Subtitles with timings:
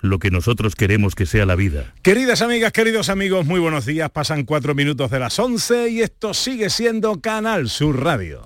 [0.00, 1.92] lo que nosotros queremos que sea la vida.
[2.02, 4.10] Queridas amigas, queridos amigos, muy buenos días.
[4.10, 8.42] Pasan cuatro minutos de las 11 y esto sigue siendo Canal Sur Radio.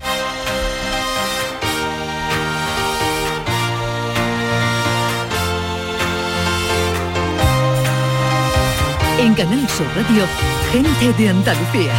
[9.19, 10.25] En Canal Sur Radio,
[10.71, 11.93] gente de Andalucía,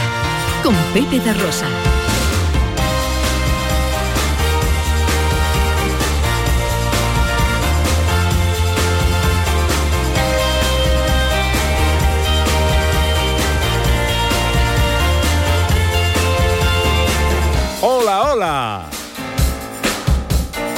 [0.62, 1.66] con Pepe de Rosa.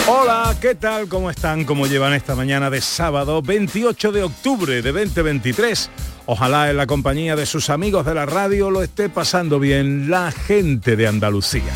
[0.09, 1.09] Hola, ¿qué tal?
[1.09, 1.65] ¿Cómo están?
[1.65, 5.91] ¿Cómo llevan esta mañana de sábado 28 de octubre de 2023?
[6.27, 10.31] Ojalá en la compañía de sus amigos de la radio lo esté pasando bien la
[10.31, 11.73] gente de Andalucía.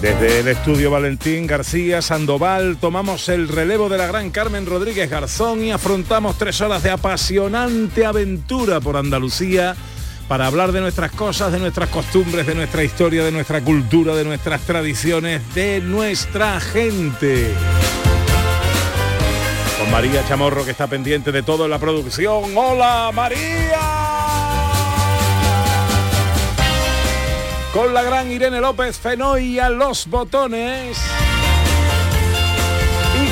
[0.00, 5.62] Desde el estudio Valentín García Sandoval tomamos el relevo de la gran Carmen Rodríguez Garzón
[5.62, 9.76] y afrontamos tres horas de apasionante aventura por Andalucía
[10.30, 14.22] para hablar de nuestras cosas, de nuestras costumbres, de nuestra historia, de nuestra cultura, de
[14.22, 17.52] nuestras tradiciones, de nuestra gente.
[19.76, 22.56] Con María Chamorro que está pendiente de todo en la producción.
[22.56, 23.80] ¡Hola María!
[27.74, 30.96] Con la gran Irene López Fenoy a los botones.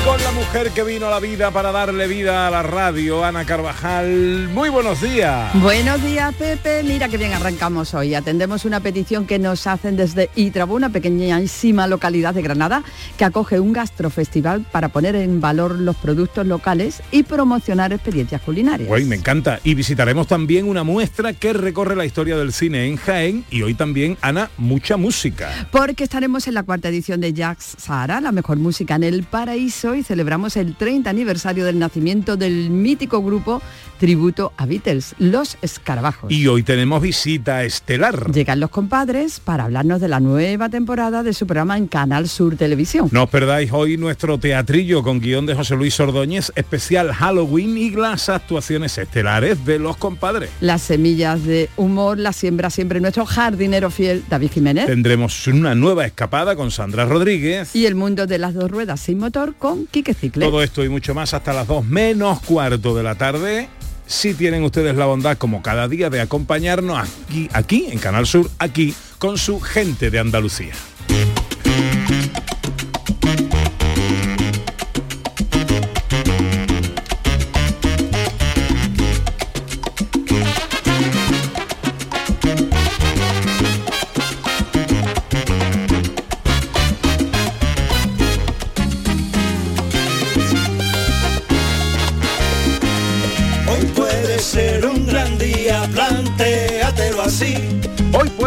[0.09, 3.45] Con la mujer que vino a la vida para darle vida a la radio, Ana
[3.45, 4.49] Carvajal.
[4.51, 5.53] Muy buenos días.
[5.61, 6.81] Buenos días, Pepe.
[6.81, 8.15] Mira qué bien arrancamos hoy.
[8.15, 12.83] Atendemos una petición que nos hacen desde Itrabo, una pequeñísima localidad de Granada,
[13.19, 18.89] que acoge un gastrofestival para poner en valor los productos locales y promocionar experiencias culinarias.
[18.89, 19.59] Hoy me encanta.
[19.63, 23.75] Y visitaremos también una muestra que recorre la historia del cine en Jaén y hoy
[23.75, 25.67] también, Ana, mucha música.
[25.69, 29.98] Porque estaremos en la cuarta edición de Jazz Sahara, la mejor música en el paraíso
[29.99, 33.61] y celebramos el 30 aniversario del nacimiento del mítico grupo
[33.99, 36.31] tributo a Beatles, Los Escarabajos.
[36.31, 38.31] Y hoy tenemos visita estelar.
[38.31, 42.55] Llegan los compadres para hablarnos de la nueva temporada de su programa en Canal Sur
[42.55, 43.09] Televisión.
[43.11, 47.91] No os perdáis hoy nuestro teatrillo con guion de José Luis Ordóñez, especial Halloween y
[47.91, 50.49] las actuaciones estelares de los compadres.
[50.61, 54.85] Las semillas de humor las siembra siempre nuestro jardinero fiel David Jiménez.
[54.85, 57.75] Tendremos una nueva escapada con Sandra Rodríguez.
[57.75, 60.13] Y el mundo de las dos ruedas sin motor con Quique.
[60.13, 63.69] Todo esto y mucho más hasta las 2 menos cuarto de la tarde
[64.09, 68.49] si tienen ustedes la bondad como cada día de acompañarnos aquí, aquí en Canal Sur,
[68.57, 70.73] aquí con su gente de Andalucía.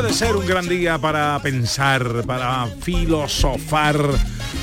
[0.03, 3.97] Puede ser un gran día para pensar, para filosofar,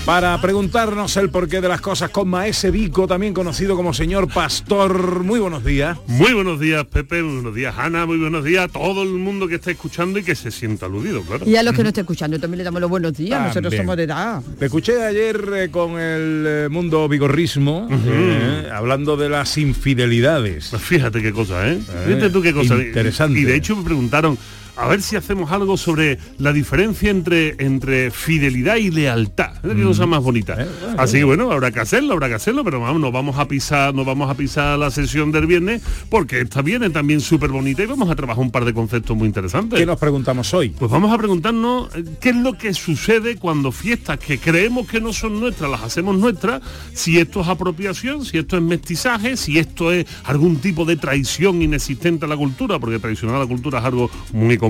[0.06, 5.24] para preguntarnos el porqué de las cosas con Maese Vico, también conocido como señor Pastor.
[5.24, 5.98] Muy buenos días.
[6.08, 9.48] Muy buenos días, Pepe, muy buenos días, Ana, muy buenos días a todo el mundo
[9.48, 11.48] que está escuchando y que se sienta aludido, claro.
[11.48, 13.96] Y a los que no estén escuchando también le damos los buenos días, nosotros somos
[13.96, 14.42] de edad.
[14.60, 20.68] Te escuché ayer eh, con el eh, mundo vigorrismo, eh, hablando de las infidelidades.
[20.72, 21.80] Pues fíjate qué cosa, ¿eh?
[22.08, 22.76] Fíjate tú qué cosa.
[22.76, 23.40] Interesante.
[23.40, 24.38] Y de hecho me preguntaron,
[24.80, 29.54] a ver si hacemos algo sobre la diferencia entre, entre fidelidad y lealtad.
[29.66, 30.58] Es cosa más bonita.
[30.98, 33.94] Así que bueno, habrá que hacerlo, habrá que hacerlo, pero vamos, nos vamos a pisar,
[33.94, 37.88] nos vamos a pisar la sesión del viernes porque esta viene también súper bonita y
[37.88, 39.78] vamos a trabajar un par de conceptos muy interesantes.
[39.78, 40.70] ¿Qué nos preguntamos hoy?
[40.70, 45.02] Pues vamos a preguntarnos eh, qué es lo que sucede cuando fiestas que creemos que
[45.02, 46.62] no son nuestras las hacemos nuestras,
[46.94, 51.62] si esto es apropiación, si esto es mestizaje, si esto es algún tipo de traición
[51.62, 54.69] inexistente a la cultura, porque traicionar a la cultura es algo muy complicado,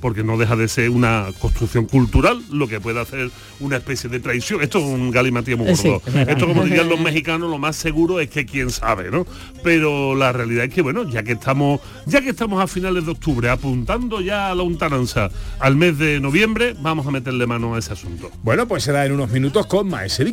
[0.00, 3.30] porque no deja de ser una construcción cultural, lo que puede hacer
[3.60, 4.62] una especie de traición.
[4.62, 6.02] Esto es un galimatías muy sí, gordo.
[6.20, 9.26] esto, como dirían los mexicanos, lo más seguro es que quién sabe, ¿no?
[9.62, 13.12] Pero la realidad es que, bueno, ya que estamos, ya que estamos a finales de
[13.12, 15.30] octubre, apuntando ya a la untaranza
[15.60, 18.30] al mes de noviembre, vamos a meterle mano a ese asunto.
[18.42, 20.24] Bueno, pues será en unos minutos con Maese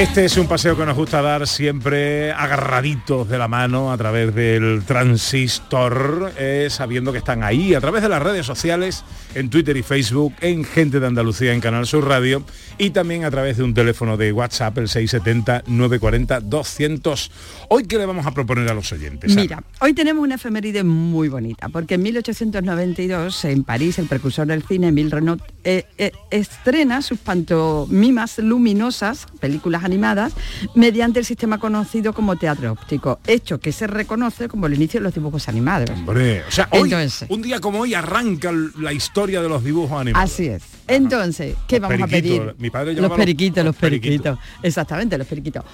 [0.00, 4.34] Este es un paseo que nos gusta dar siempre agarraditos de la mano a través
[4.34, 9.04] del transistor, eh, sabiendo que están ahí a través de las redes sociales,
[9.34, 12.42] en Twitter y Facebook, en Gente de Andalucía, en Canal Sur Radio
[12.78, 17.30] y también a través de un teléfono de WhatsApp, el 670-940-200.
[17.68, 19.32] Hoy, ¿qué le vamos a proponer a los oyentes?
[19.32, 19.42] Ana?
[19.42, 24.62] Mira, hoy tenemos una efeméride muy bonita, porque en 1892, en París, el precursor del
[24.62, 30.32] cine, Emile Renault, eh, eh, estrena sus pantomimas luminosas, películas animadas,
[30.74, 35.04] mediante el sistema conocido como teatro óptico, hecho que se reconoce como el inicio de
[35.04, 35.90] los dibujos animados.
[35.90, 40.00] Hombre, o sea, hoy, Entonces- un día como hoy arranca la historia de los dibujos
[40.00, 40.30] animados.
[40.30, 40.62] Así es.
[40.88, 42.54] Entonces, ¿qué Los vamos a pedir?
[42.58, 44.38] mi padre los periquitos, los los periquitos.
[44.62, 45.64] Exactamente, los periquitos.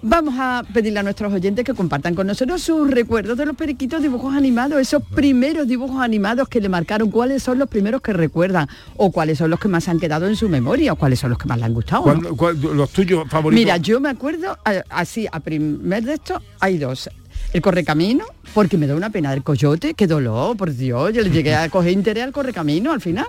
[0.00, 4.00] Vamos a pedirle a nuestros oyentes que compartan con nosotros sus recuerdos de los periquitos
[4.00, 8.68] dibujos animados, esos primeros dibujos animados que le marcaron, cuáles son los primeros que recuerdan,
[8.96, 11.38] o cuáles son los que más han quedado en su memoria, o cuáles son los
[11.38, 12.14] que más le han gustado.
[12.14, 12.36] ¿no?
[12.36, 13.60] ¿Cuál- cuál- los tuyos favoritos?
[13.60, 14.56] Mira, yo me acuerdo,
[14.88, 17.10] así, a primer de esto, hay dos.
[17.52, 21.30] El correcamino, porque me da una pena del coyote, qué dolor, por Dios, yo le
[21.30, 23.26] llegué a coger interés al correcamino al final.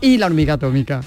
[0.00, 1.00] Y la hormiga atómica.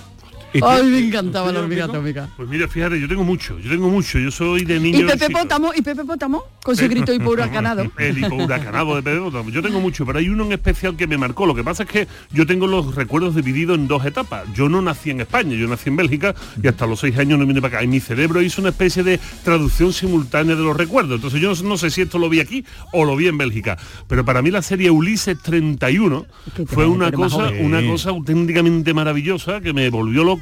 [0.62, 2.30] Ay, me encantaba la ¿Yo hormiga atómica.
[2.36, 5.00] Pues mira, fíjate, yo tengo mucho, yo tengo mucho, yo soy de niño...
[5.00, 5.30] Y Pepe.
[5.30, 7.92] Pótamo, y Pepe Pótamo, con su grito huracanado.
[7.98, 9.50] El huracanado de Pepe Pótamo.
[9.50, 11.46] Yo tengo mucho, pero hay uno en especial que me marcó.
[11.46, 14.46] Lo que pasa es que yo tengo los recuerdos divididos en dos etapas.
[14.54, 17.46] Yo no nací en España, yo nací en Bélgica y hasta los seis años no
[17.46, 17.84] vine para acá.
[17.84, 21.16] Y mi cerebro hizo una especie de traducción simultánea de los recuerdos.
[21.16, 22.64] Entonces yo no, no sé si esto lo vi aquí
[22.94, 23.78] o lo vi en Bélgica.
[24.08, 28.94] Pero para mí la serie Ulises 31 que te fue una cosa, una cosa auténticamente
[28.94, 30.37] maravillosa que me volvió loco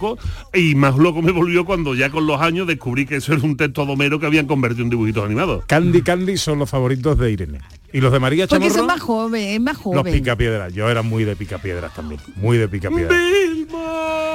[0.54, 3.58] y más loco me volvió cuando ya con los años descubrí que eso era un
[3.58, 5.64] texto domero que habían convertido en dibujitos animados.
[5.66, 7.60] Candy Candy son los favoritos de Irene.
[7.94, 8.78] ¿Y los de María Porque Chamorro?
[8.80, 10.14] son más joven, es más Los joven.
[10.14, 10.74] picapiedras.
[10.74, 12.20] Yo era muy de picapiedras también.
[12.36, 13.18] Muy de picapiedras.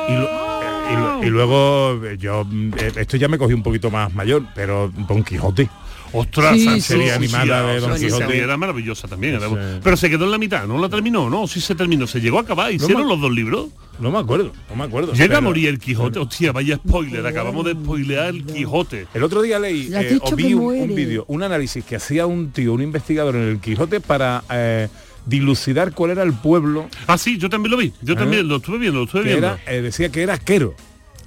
[0.08, 2.46] Y, y y luego eh, yo,
[2.78, 5.68] eh, esto ya me cogí un poquito más mayor, pero Don Quijote.
[6.12, 9.34] Ostras, Sí, sí, animada sí, de Don Quijote era maravillosa también.
[9.36, 9.54] era- Sí.
[9.82, 12.38] Pero se quedó en la mitad, no la terminó, no, sí se terminó, se llegó
[12.38, 13.68] a acabar, hicieron los dos libros.
[14.00, 15.12] No me acuerdo, no me acuerdo.
[15.12, 19.06] Llega a morir el Quijote, hostia, vaya spoiler, acabamos de spoilear el Quijote.
[19.12, 22.72] El otro día leí eh, o vi un, vídeo, un análisis que hacía un tío,
[22.72, 24.88] un investigador en el Quijote para eh,
[25.26, 28.78] dilucidar cuál era el pueblo Ah, sí, yo también lo vi, yo también lo estuve
[28.78, 29.46] viendo, lo estuve que viendo.
[29.48, 30.74] era, eh, decía que era Quero.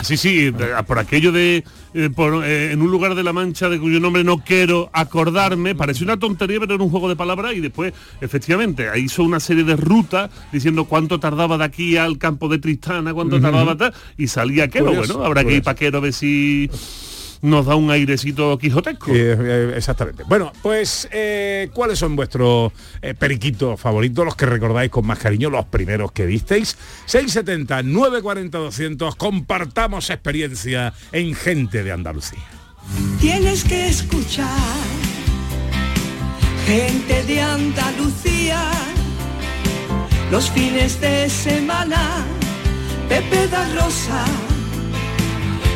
[0.04, 0.54] Sí, sí,
[0.86, 1.64] por aquello de
[1.94, 5.76] eh, por, eh, en un lugar de la Mancha de cuyo nombre no quiero acordarme,
[5.76, 9.40] parece una tontería, pero era un juego de palabras y después, efectivamente, ahí hizo una
[9.40, 13.94] serie de rutas diciendo cuánto tardaba de aquí al campo de Tristana, cuánto tardaba tal,
[14.18, 16.70] y salía Quero, bueno, habrá que ir para Quero a ver si
[17.44, 19.12] nos da un airecito quijotesco.
[19.12, 20.24] Eh, eh, exactamente.
[20.24, 25.50] Bueno, pues, eh, ¿cuáles son vuestros eh, periquitos favoritos, los que recordáis con más cariño,
[25.50, 26.78] los primeros que visteis?
[27.06, 32.40] 670 940 200, compartamos experiencia en Gente de Andalucía.
[33.20, 34.48] Tienes que escuchar
[36.66, 38.72] gente de Andalucía
[40.32, 42.26] los fines de semana.
[43.10, 44.53] Pepe da Rosa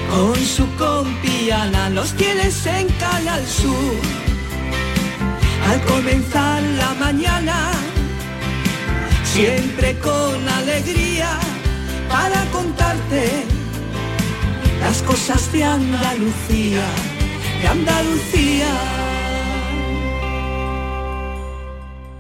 [0.09, 4.01] con su compiana los tienes en Canal Sur.
[5.69, 7.71] Al comenzar la mañana,
[9.23, 11.37] siempre con alegría
[12.09, 13.43] para contarte
[14.79, 16.85] las cosas de Andalucía,
[17.61, 19.16] de Andalucía.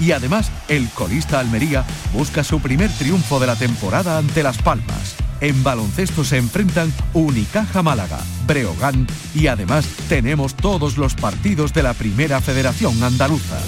[0.00, 5.16] Y además, el colista Almería busca su primer triunfo de la temporada ante Las Palmas.
[5.40, 11.94] En baloncesto se enfrentan Unicaja Málaga, Breogán y además tenemos todos los partidos de la
[11.94, 13.58] Primera Federación Andaluza.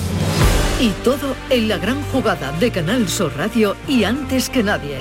[0.81, 4.99] Y todo en la gran jugada de Canal Sur Radio y antes que nadie.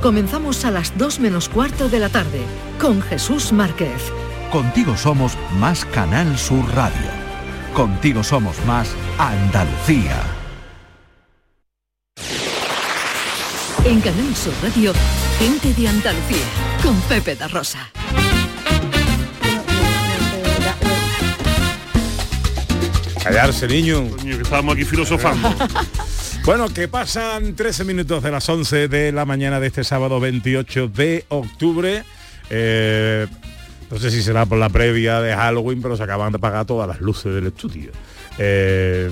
[0.00, 2.40] Comenzamos a las 2 menos cuarto de la tarde
[2.80, 4.12] con Jesús Márquez.
[4.50, 7.10] Contigo somos más Canal Sur Radio.
[7.74, 10.37] Contigo somos más Andalucía.
[13.88, 14.92] En Canal Sur Radio,
[15.38, 16.44] gente de Andalucía
[16.82, 17.90] con Pepe da Rosa.
[23.22, 24.06] Callarse, niño.
[24.10, 25.48] Coño, que estábamos aquí filosofando.
[26.44, 30.88] Bueno, que pasan 13 minutos de las 11 de la mañana de este sábado 28
[30.88, 32.04] de octubre.
[32.48, 33.26] Eh,
[33.90, 36.88] No sé si será por la previa de Halloween, pero se acaban de apagar todas
[36.88, 37.92] las luces del estudio.
[38.38, 39.10] Eh,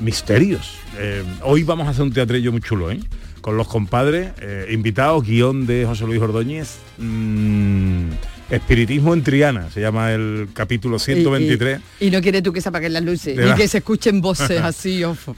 [0.00, 0.76] misterios.
[0.98, 2.98] Eh, hoy vamos a hacer un teatrillo muy chulo, ¿eh?
[3.46, 6.78] Con los compadres, eh, invitados, guion de José Luis Ordóñez.
[6.98, 8.08] mm,
[8.50, 11.78] Espiritismo en Triana, se llama el capítulo 123.
[12.00, 13.78] Y, y- y no quieres tú que se apaguen las luces y la- que se
[13.78, 15.04] escuchen voces así.
[15.04, 15.28] of-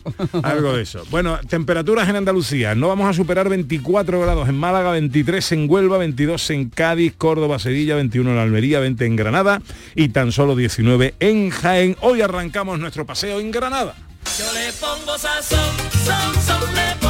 [0.43, 1.03] Algo de eso.
[1.11, 2.75] Bueno, temperaturas en Andalucía.
[2.75, 7.59] No vamos a superar 24 grados en Málaga, 23 en Huelva, 22 en Cádiz, Córdoba,
[7.59, 9.61] Sevilla, 21 en Almería, 20 en Granada
[9.95, 11.95] y tan solo 19 en Jaén.
[12.01, 13.95] Hoy arrancamos nuestro paseo en Granada.
[14.39, 15.59] Yo le pongo sazón,
[16.05, 17.08] son, son, le pongo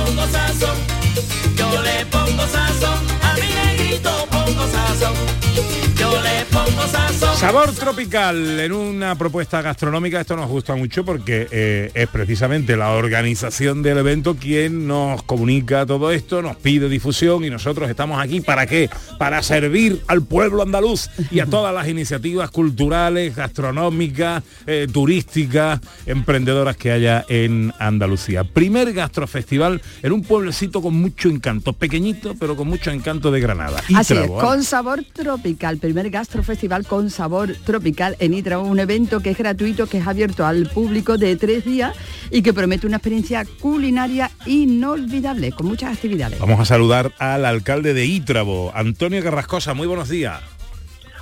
[1.56, 5.48] Yo le pongo sazón, a mi negrito pongo sazón.
[5.96, 7.36] Yo le pongo sazón.
[7.36, 12.90] Sabor tropical en una propuesta gastronómica, esto nos gusta mucho porque eh, es precisamente la
[12.90, 18.40] organización del evento quien nos comunica todo esto, nos pide difusión y nosotros estamos aquí
[18.40, 18.90] para qué?
[19.18, 26.76] Para servir al pueblo andaluz y a todas las iniciativas culturales, gastronómicas, eh, turísticas, emprendedoras
[26.76, 28.44] que haya en Andalucía.
[28.44, 33.80] Primer gastrofestival en un pueblecito con mucho encanto, pequeñito pero con mucho encanto de Granada.
[33.94, 34.28] Así es, ¿eh?
[34.40, 39.87] con sabor tropical, primer gastrofestival con sabor tropical en Itra, un evento que es gratuito,
[39.87, 41.97] que es abierto al público de tres días
[42.31, 46.38] y que promete una experiencia culinaria inolvidable, con muchas actividades.
[46.38, 49.75] Vamos a saludar al alcalde de Ítrabo, Antonio Carrascosa.
[49.75, 50.40] Muy buenos días.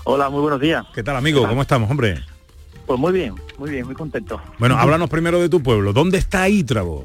[0.05, 0.85] Hola, muy buenos días.
[0.95, 1.47] ¿Qué tal, amigo?
[1.47, 2.21] ¿Cómo estamos, hombre?
[2.87, 4.41] Pues muy bien, muy bien, muy contento.
[4.59, 5.93] Bueno, háblanos primero de tu pueblo.
[5.93, 7.05] ¿Dónde está Ítrabo?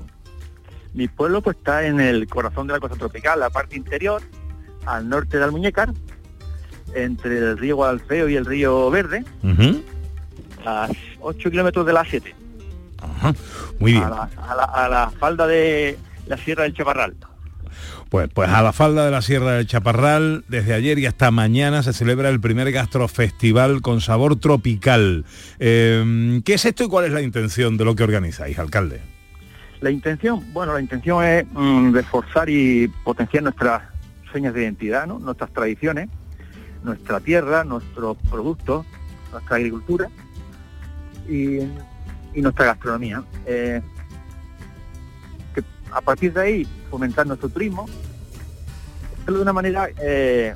[0.93, 4.21] Mi pueblo pues está en el corazón de la costa tropical, la parte interior,
[4.85, 5.93] al norte de Almuñécar,
[6.95, 9.23] entre el río Guadalfeo y el río Verde,
[10.65, 10.87] a
[11.21, 12.35] 8 kilómetros de la 7,
[13.01, 13.33] Ajá.
[13.79, 14.03] Muy bien.
[14.03, 17.15] a la, a la- a la falda de la Sierra del Chaparral.
[18.09, 21.81] Pues, pues a la falda de la Sierra del Chaparral, desde ayer y hasta mañana
[21.81, 25.23] se celebra el primer gastrofestival con sabor tropical.
[25.59, 28.99] Eh, ¿Qué es esto y cuál es la intención de lo que organizáis, alcalde?
[29.79, 33.81] La intención, bueno, la intención es mm, reforzar y potenciar nuestras
[34.33, 35.17] señas de identidad, ¿no?
[35.17, 36.09] nuestras tradiciones,
[36.83, 38.85] nuestra tierra, nuestros productos,
[39.31, 40.09] nuestra agricultura
[41.29, 41.59] y,
[42.33, 43.23] y nuestra gastronomía.
[43.45, 43.81] Eh,
[45.53, 47.85] que a partir de ahí fomentar nuestro turismo,
[49.21, 50.55] hacerlo de una manera eh,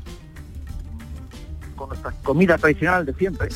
[1.75, 3.49] con nuestra comida tradicional de siempre.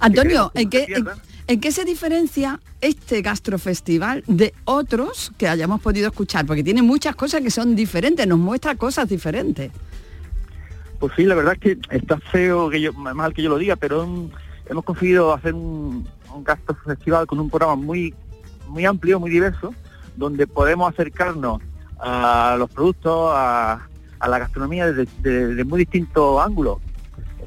[0.00, 1.08] Antonio, que ¿en qué, en,
[1.46, 6.46] en qué se diferencia este gastrofestival de otros que hayamos podido escuchar?
[6.46, 9.70] Porque tiene muchas cosas que son diferentes, nos muestra cosas diferentes.
[10.98, 13.76] Pues sí, la verdad es que está feo que yo, mal que yo lo diga,
[13.76, 14.06] pero
[14.66, 16.08] hemos conseguido hacer un,
[16.42, 18.14] gasto festival con un programa muy,
[18.68, 19.74] muy amplio, muy diverso,
[20.16, 21.60] donde podemos acercarnos
[22.00, 23.86] a los productos, a,
[24.26, 26.78] la gastronomía desde, de- de muy distintos ángulos.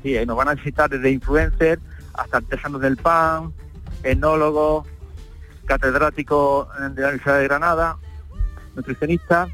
[0.03, 1.81] Es nos van a visitar desde influencers
[2.13, 3.51] hasta artesanos del pan,
[4.03, 4.87] enólogos,
[5.65, 7.97] catedráticos de la Universidad de Granada,
[8.75, 9.49] nutricionistas,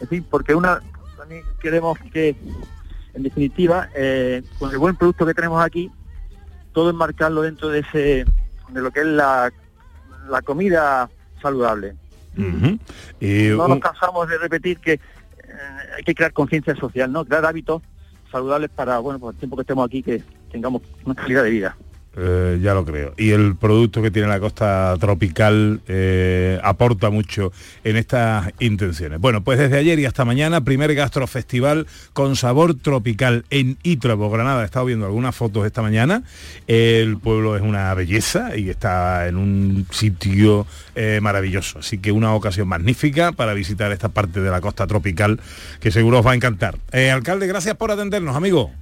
[0.00, 0.80] en fin, porque una
[1.18, 2.34] también queremos que
[3.14, 5.90] en definitiva, eh, con el buen producto que tenemos aquí,
[6.72, 8.24] todo enmarcarlo dentro de ese
[8.68, 9.52] de lo que es la,
[10.28, 11.10] la comida
[11.42, 11.94] saludable.
[13.20, 15.00] Y no nos cansamos de repetir que eh,
[15.96, 17.24] hay que crear conciencia social, ¿no?
[17.24, 17.82] Crear hábitos
[18.30, 21.76] saludables para, bueno, por el tiempo que estemos aquí, que tengamos una calidad de vida.
[22.16, 23.14] Eh, ya lo creo.
[23.16, 27.52] Y el producto que tiene la costa tropical eh, aporta mucho
[27.84, 29.20] en estas intenciones.
[29.20, 34.62] Bueno, pues desde ayer y hasta mañana, primer gastrofestival con sabor tropical en Ítrabo, Granada.
[34.62, 36.24] He estado viendo algunas fotos esta mañana.
[36.66, 41.78] El pueblo es una belleza y está en un sitio eh, maravilloso.
[41.78, 45.38] Así que una ocasión magnífica para visitar esta parte de la costa tropical
[45.78, 46.76] que seguro os va a encantar.
[46.92, 48.72] Alcalde, gracias por atendernos, amigo.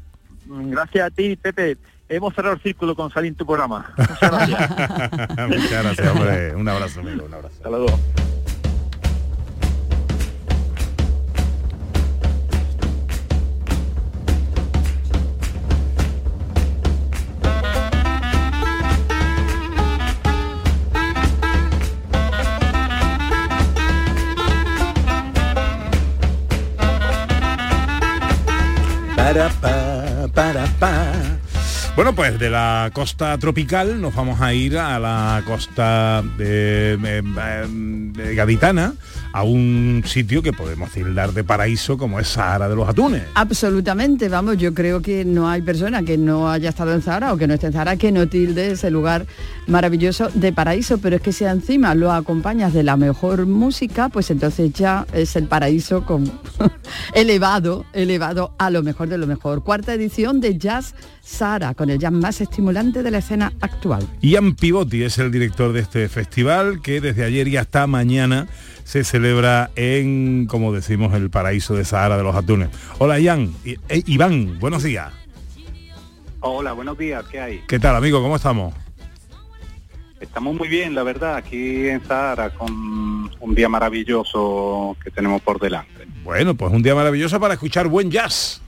[0.47, 1.77] Gracias a ti, Pepe.
[2.11, 3.93] Hemos cerrado el círculo con salir en tu programa.
[3.99, 4.71] Muchas gracias.
[5.49, 6.55] Muchas gracias, hombre.
[6.57, 7.27] Un abrazo, amigo.
[7.27, 7.55] Un abrazo.
[7.55, 7.87] Hasta luego.
[29.15, 29.78] Para, pa, para, pa.
[31.99, 37.67] Bueno, pues de la costa tropical nos vamos a ir a la costa de, eh,
[37.69, 38.93] de gaditana,
[39.33, 43.23] a un sitio que podemos tildar de paraíso como es Sahara de los Atunes.
[43.35, 47.37] Absolutamente, vamos, yo creo que no hay persona que no haya estado en Zahara o
[47.37, 49.27] que no esté en Zahara que no tilde ese lugar
[49.67, 54.31] maravilloso de paraíso, pero es que si encima lo acompañas de la mejor música, pues
[54.31, 56.31] entonces ya es el paraíso con
[57.15, 59.63] elevado, elevado a lo mejor de lo mejor.
[59.63, 64.07] Cuarta edición de Jazz Sahara, con el jazz más estimulante de la escena actual.
[64.23, 68.49] Ian Pivotti es el director de este festival que desde ayer y hasta mañana
[68.89, 72.71] se celebra en, como decimos, el paraíso de Sahara de los Atunes.
[72.97, 75.13] Hola Ian, I- eh, Iván, buenos días.
[76.41, 77.61] Hola, buenos días, ¿qué hay?
[77.69, 78.23] ¿Qué tal amigo?
[78.23, 78.73] ¿Cómo estamos?
[80.21, 85.61] Estamos muy bien, la verdad, aquí en Sahara con un día maravilloso que tenemos por
[85.61, 86.07] delante.
[86.25, 88.63] Bueno, pues un día maravilloso para escuchar buen jazz.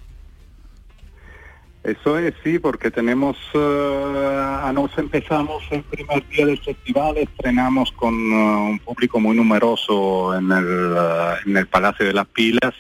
[1.83, 8.15] Eso es, sí, porque tenemos, eh, anoche empezamos el primer día del festival, estrenamos con
[8.15, 12.75] eh, un público muy numeroso en el, eh, en el Palacio de las Pilas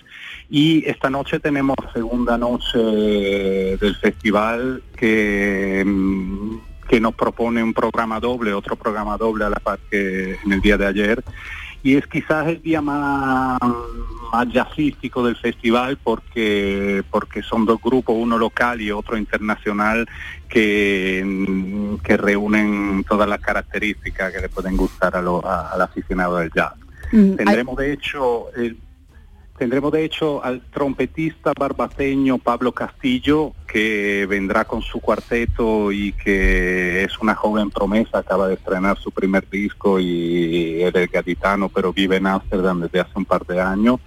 [0.50, 8.20] y esta noche tenemos segunda noche del festival que, mm, que nos propone un programa
[8.20, 11.24] doble, otro programa doble a la par que en el día de ayer
[11.82, 13.58] y es quizás el día más,
[14.32, 20.06] más jazzístico del festival porque porque son dos grupos, uno local y otro internacional
[20.48, 26.36] que, que reúnen todas las características que le pueden gustar a lo- a- al aficionado
[26.36, 26.72] del jazz.
[27.12, 28.78] Mm, Tendremos de hecho el-
[29.60, 37.04] Tendremos de hecho al trompetista barbateño Pablo Castillo, que vendrá con su cuarteto y que
[37.04, 42.16] es una joven promesa, acaba de estrenar su primer disco y es gaditano, pero vive
[42.16, 44.00] en Ámsterdam desde hace un par de años.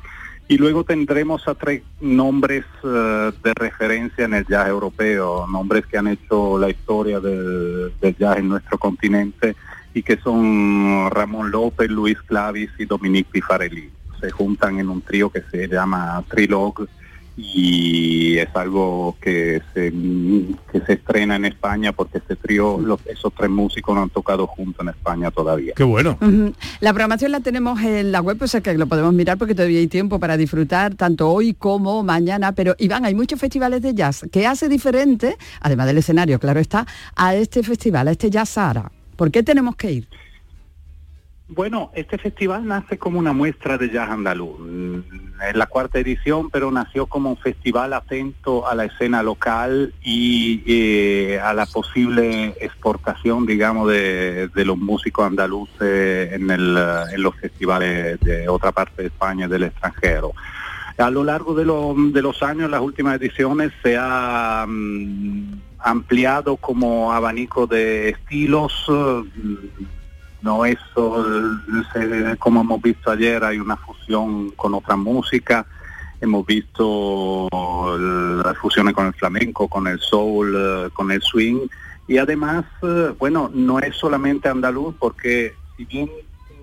[0.47, 5.99] Y luego tendremos a tres nombres eh, de referencia en el jazz europeo, nombres que
[5.99, 9.55] han hecho la historia del, del jazz en nuestro continente
[9.93, 13.91] y que son Ramón López, Luis Clavis y Dominique Pifarelli.
[14.23, 16.87] Se juntan en un trío que se llama Trilog
[17.35, 19.91] y es algo que se,
[20.71, 24.47] que se estrena en España porque este trío, los- esos tres músicos no han tocado
[24.47, 25.73] juntos en España todavía.
[25.75, 26.17] Qué bueno.
[26.79, 29.79] La programación la tenemos en la web, o sea que lo podemos mirar porque todavía
[29.79, 32.53] hay tiempo para disfrutar tanto hoy como mañana.
[32.53, 34.25] Pero Iván, hay muchos festivales de jazz.
[34.31, 38.89] ¿Qué hace diferente, además del escenario, claro está, a este festival, a este Jazz Sahara?
[39.17, 40.07] ¿Por qué tenemos que ir?
[41.49, 44.57] Bueno, este festival nace como una muestra de jazz andaluz.
[44.59, 44.99] Mm,
[45.49, 50.63] Es la cuarta edición, pero nació como un festival atento a la escena local y
[50.65, 56.77] eh, a la posible exportación, digamos, de, los músicos andaluces en, el,
[57.13, 60.31] en los festivales de otra parte de España y del extranjero.
[60.97, 66.55] A lo largo de, lo- de los años, las últimas ediciones, se ha mm, ampliado
[66.55, 68.71] como abanico de estilos.
[70.43, 70.77] Eh, no es
[72.39, 75.65] como hemos visto ayer, hay una fusión con otra música.
[76.19, 77.47] Hemos visto
[78.43, 81.67] las fusiones con el flamenco, con el soul, eh, con el swing.
[82.07, 86.09] Y además, eh, bueno, no es solamente andaluz, porque si bien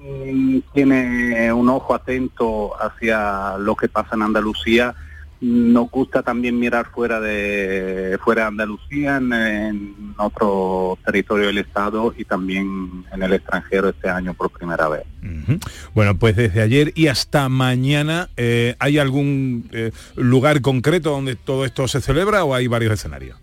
[0.02, 4.94] mm, tiene un ojo atento hacia lo que pasa en Andalucía,
[5.42, 12.12] nos gusta también mirar fuera de fuera de Andalucía, en, en otro territorio del Estado
[12.16, 15.04] y también en el extranjero este año por primera vez.
[15.94, 21.64] Bueno, pues desde ayer y hasta mañana, eh, ¿hay algún eh, lugar concreto donde todo
[21.64, 23.38] esto se celebra o hay varios escenarios?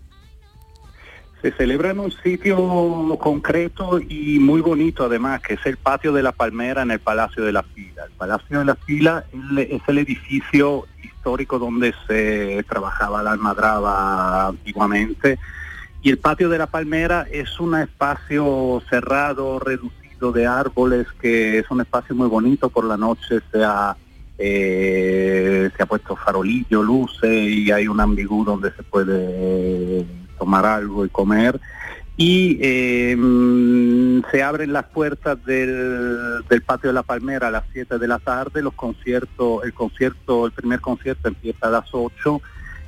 [1.42, 6.22] Se celebra en un sitio concreto y muy bonito además, que es el patio de
[6.22, 8.04] la Palmera en el Palacio de la Fila.
[8.06, 9.24] El Palacio de la Fila
[9.56, 10.86] es- es el edificio
[11.18, 15.38] histórico donde se trabajaba la almadraba antiguamente.
[16.00, 21.70] Y el patio de la Palmera es un espacio cerrado, reducido de árboles, que es
[21.70, 22.70] un espacio muy bonito.
[22.70, 23.96] Por la noche se ha,
[24.38, 30.06] eh, se ha puesto farolillo, luces y hay un ambigú donde se puede
[30.38, 31.60] tomar algo y comer.
[32.20, 33.16] Y eh,
[34.30, 38.18] se abren las puertas del, del patio de la Palmera a las 7 de la
[38.18, 38.60] tarde.
[38.60, 42.42] Los conciertos, el concierto, el primer concierto empieza a las 8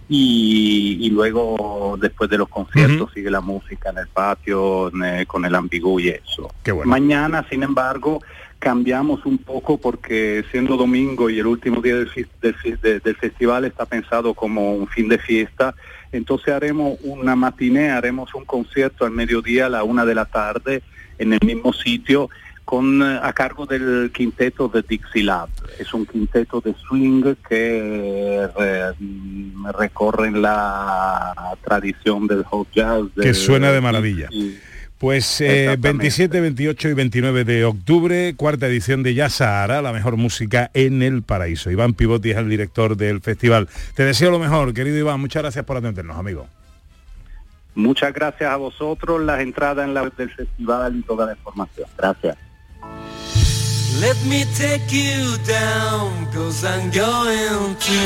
[0.08, 5.44] y, y luego después de los conciertos sigue la música en el patio en, con
[5.44, 6.50] el ambigú y eso.
[6.64, 6.84] Bueno.
[6.84, 8.20] Mañana, sin embargo,
[8.60, 12.10] cambiamos un poco porque siendo domingo y el último día del,
[12.42, 15.74] del del festival está pensado como un fin de fiesta,
[16.12, 20.82] entonces haremos una matiné, haremos un concierto al mediodía a la una de la tarde
[21.18, 22.28] en el mismo sitio
[22.66, 25.48] con eh, a cargo del quinteto de Dixie Lab.
[25.78, 31.32] Es un quinteto de swing que eh, mm, recorren la
[31.64, 33.04] tradición del hot jazz.
[33.16, 34.28] Que del- suena de maravilla.
[34.30, 34.56] y-
[35.00, 35.98] Pues eh, Exactamente.
[36.02, 41.02] 27, 28 y 29 de octubre, cuarta edición de Ya Sahara, la mejor música en
[41.02, 41.70] el paraíso.
[41.70, 43.70] Iván Pivotti es el director del festival.
[43.94, 45.18] Te deseo lo mejor, querido Iván.
[45.18, 46.48] Muchas gracias por atendernos, amigo.
[47.74, 51.88] Muchas gracias a vosotros, las entradas en la web del festival y toda la información.
[51.96, 52.36] Gracias.
[54.02, 58.00] Let me take you down, cause I'm going to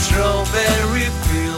[0.00, 1.53] Strawberry Field.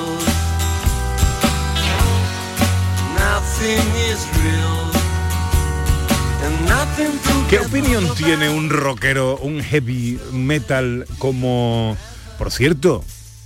[7.48, 11.96] ¿Qué opinión tiene un rockero, un heavy metal como...
[12.38, 13.04] Por cierto,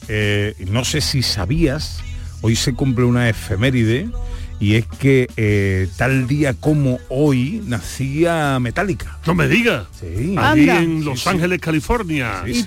[0.08, 2.00] eh, no sé si sabías,
[2.40, 4.08] hoy se cumple una efeméride
[4.60, 9.18] y es que eh, tal día como hoy nacía Metallica.
[9.26, 9.86] No me digas.
[9.98, 10.34] Sí.
[10.38, 10.82] Allí Anda.
[10.82, 12.42] en Los Ángeles, California.
[12.46, 12.64] Sí,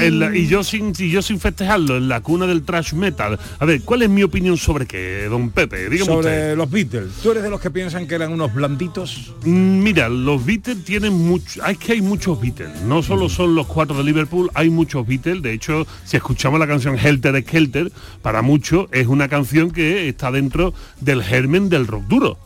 [0.00, 3.38] En la- y, yo sin, y yo sin festejarlo, en la cuna del trash metal.
[3.58, 5.90] A ver, ¿cuál es mi opinión sobre qué, don Pepe?
[5.90, 6.56] Dígame Sobre usted.
[6.56, 7.12] los Beatles.
[7.22, 9.32] ¿Tú eres de los que piensan que eran unos blanditos?
[9.44, 13.66] Mm, Mira, los Beatles tienen mucho, hay que hay muchos Beatles, no solo son los
[13.66, 18.40] cuatro de Liverpool, hay muchos Beatles, de hecho, si escuchamos la canción Helter Skelter, para
[18.40, 22.38] muchos es una canción que está dentro del germen del rock duro.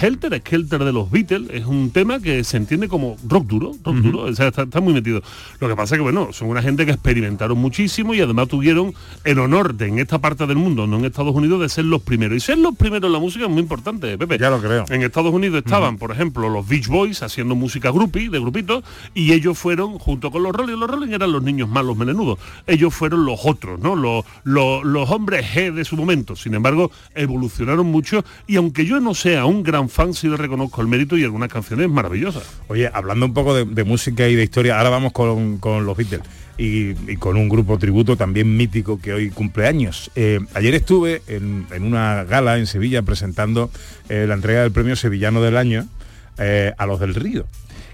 [0.00, 3.96] Helter Skelter de los Beatles es un tema que se entiende como rock duro, rock
[3.96, 5.22] duro, o sea, está, está muy metido.
[5.58, 8.94] Lo que pasa es que, bueno, son una gente que experimentaron muchísimo y además tuvieron
[9.24, 12.02] el honor de en esta parte del mundo, no en Estados Unidos, de ser los
[12.02, 12.36] primeros.
[12.36, 14.38] Y ser los primeros en la música es muy importante, Pepe.
[14.38, 14.84] Ya lo creo.
[14.90, 18.84] En Estados Unidos estaban, por ejemplo, los Beach Boys haciendo música groupie, de grupitos,
[19.14, 22.94] y ellos fueron, junto con los Rolling, los Rolling eran los niños malos melenudos, ellos
[22.94, 23.96] fueron los otros, ¿no?
[23.96, 26.36] Los, los, los hombres G de su momento.
[26.36, 30.80] Sin embargo, evolucionaron mucho, y aunque yo no sea un gran fan, sí le reconozco
[30.80, 32.44] el mérito y algunas canciones maravillosas.
[32.68, 35.96] Oye, hablando un poco de, de música y de historia, ahora vamos con, con los
[35.96, 36.22] Beatles
[36.56, 40.10] y, y con un grupo tributo también mítico que hoy cumple años.
[40.16, 43.70] Eh, ayer estuve en, en una gala en Sevilla presentando
[44.08, 45.86] eh, la entrega del premio Sevillano del Año
[46.38, 47.46] eh, a los del Río.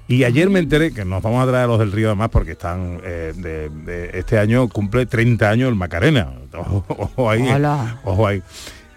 [0.06, 2.52] Y ayer me enteré que nos vamos a traer a los del Río además porque
[2.52, 6.30] están eh, de, de- este año cumple 30 años el Macarena.
[6.52, 7.40] Ojo, ojo ahí.
[7.48, 8.00] Hola.
[8.04, 8.42] Ojo ahí.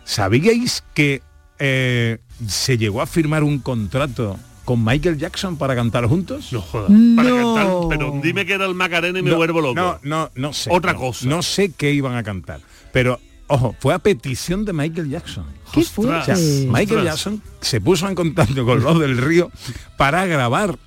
[0.03, 1.21] ¿Sabíais que
[1.59, 6.51] eh, se llegó a firmar un contrato con Michael Jackson para cantar juntos?
[6.51, 6.91] No jodas.
[7.15, 9.75] Para cantar, pero dime que era el Macarena y me No, vuelvo loco.
[9.75, 10.69] No, no, no sé.
[10.71, 11.27] Otra no, cosa.
[11.27, 12.59] No sé qué iban a cantar.
[12.91, 15.45] Pero, ojo, fue a petición de Michael Jackson.
[15.71, 16.33] ¡Qué O sea, fuerte!
[16.67, 17.03] Michael Ostras.
[17.05, 19.51] Jackson se puso en contacto con los del río
[19.97, 20.77] para grabar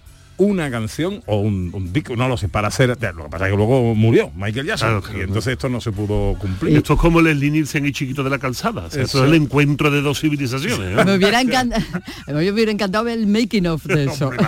[0.40, 2.88] una canción o un, un disco, no lo sé, para hacer.
[2.88, 4.88] Lo que pasa es que luego murió Michael Jackson.
[4.88, 5.18] Claro, claro.
[5.18, 6.76] y entonces esto no se pudo cumplir.
[6.76, 8.86] Esto es como el Nielsen y Chiquito de la Calzada.
[8.86, 9.24] O sea, esto Eso.
[9.26, 10.98] es el encuentro de dos civilizaciones.
[10.98, 11.04] ¿eh?
[11.04, 11.82] Me hubiera, encantado,
[12.28, 14.28] me hubiera encantado ver el making of de eso.
[14.28, 14.44] Hombre.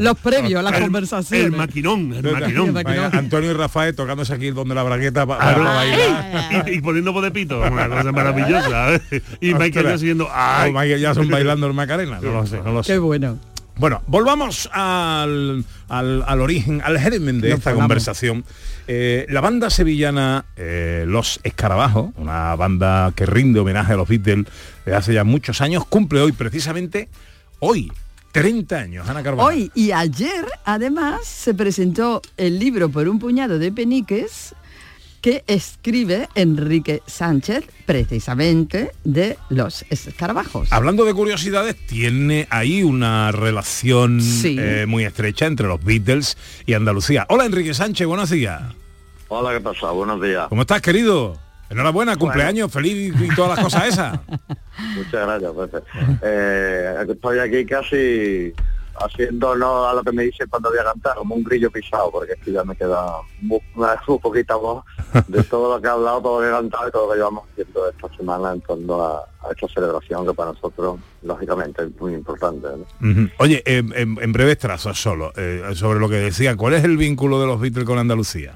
[0.00, 1.46] Los previos, las El- conversaciones.
[1.46, 2.74] El maquinón, el maquinón.
[2.74, 6.66] Vaya, Antonio y Rafael tocándose aquí donde la bragueta para bailar.
[6.68, 8.94] y, y poniendo voz de pito, una cosa maravillosa.
[8.94, 9.00] ¿eh?
[9.40, 9.72] Y Michael.
[9.86, 10.72] Jackson diciendo, O ¡ay!
[10.72, 12.18] Michael Jackson bailando el Macarena.
[12.20, 12.92] No lo sé, no lo sé.
[12.92, 13.38] Qué bueno.
[13.78, 18.44] Bueno, volvamos al, al- al origen, al germen de Nos esta conversación.
[18.88, 24.46] Eh, la banda sevillana eh, Los Escarabajos, una banda que rinde homenaje a los Beatles
[24.86, 27.08] desde hace ya muchos años, cumple hoy precisamente
[27.58, 27.92] hoy
[28.32, 29.52] 30 años, Ana Carvajal.
[29.54, 34.54] Hoy y ayer, además, se presentó el libro por un puñado de peniques
[35.26, 40.72] que escribe Enrique Sánchez, precisamente de los escarabajos.
[40.72, 44.56] Hablando de curiosidades, tiene ahí una relación Sí.
[44.56, 47.26] eh, muy estrecha entre los Beatles y Andalucía.
[47.28, 48.62] Hola Enrique Sánchez, buenos días.
[49.26, 49.90] Hola, ¿qué pasa?
[49.90, 50.46] Buenos días.
[50.48, 51.36] ¿Cómo estás, querido?
[51.70, 54.20] Enhorabuena, cumpleaños, feliz y todas las cosas esas.
[54.94, 55.78] Muchas gracias, Pepe.
[56.22, 58.52] Eh, estoy aquí casi
[59.00, 62.10] haciendo honor a lo que me dice cuando voy a cantar, como un grillo pisado,
[62.10, 64.84] porque es que ya me queda muy, una muy poquita voz
[65.28, 67.18] de todo lo que he hablado, todo lo que he cantado y todo lo que
[67.18, 72.00] llevamos haciendo esta semana en torno a, a esta celebración que para nosotros, lógicamente, es
[72.00, 72.68] muy importante.
[73.00, 73.28] ¿no?
[73.38, 76.96] Oye, en, en- en breves trazos solo, eh, sobre lo que decía, ¿cuál es el
[76.96, 78.54] vínculo de los Beatles con Andalucía?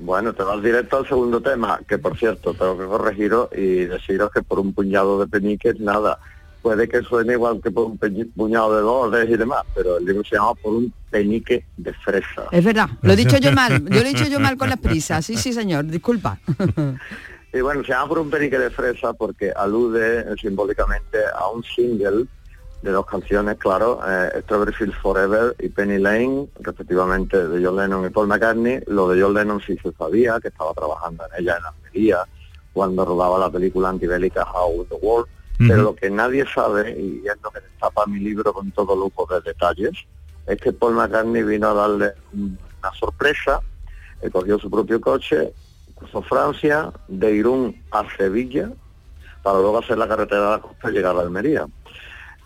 [0.00, 4.30] Bueno, te vas directo al segundo tema, que por cierto, tengo que corregiros y deciros
[4.30, 6.20] que por un puñado de peniques, nada,
[6.68, 10.22] puede que suene igual que por un puñado de dólares y demás, pero el libro
[10.22, 12.44] se llama por un penique de fresa.
[12.52, 14.78] Es verdad, lo he dicho yo mal, yo lo he dicho yo mal con las
[14.78, 16.38] prisas, sí, sí señor, disculpa.
[17.50, 21.64] Y bueno, se llama por un penique de fresa porque alude eh, simbólicamente a un
[21.64, 22.26] single
[22.82, 28.04] de dos canciones, claro, eh, Strawberry Fields Forever y Penny Lane, respectivamente de John Lennon
[28.04, 28.80] y Paul McCartney.
[28.88, 32.18] Lo de John Lennon sí se sabía, que estaba trabajando en ella en Almería
[32.74, 35.37] cuando rodaba la película antibélica How the World.
[35.58, 39.26] Pero lo que nadie sabe, y es lo que destapa mi libro con todo lujo
[39.26, 39.92] de detalles,
[40.46, 43.60] es que Paul McCartney vino a darle una sorpresa,
[44.22, 45.52] eh, cogió su propio coche,
[45.96, 48.70] cruzó Francia, de Irún a Sevilla,
[49.42, 51.66] para luego hacer la carretera de la costa y llegar a Almería.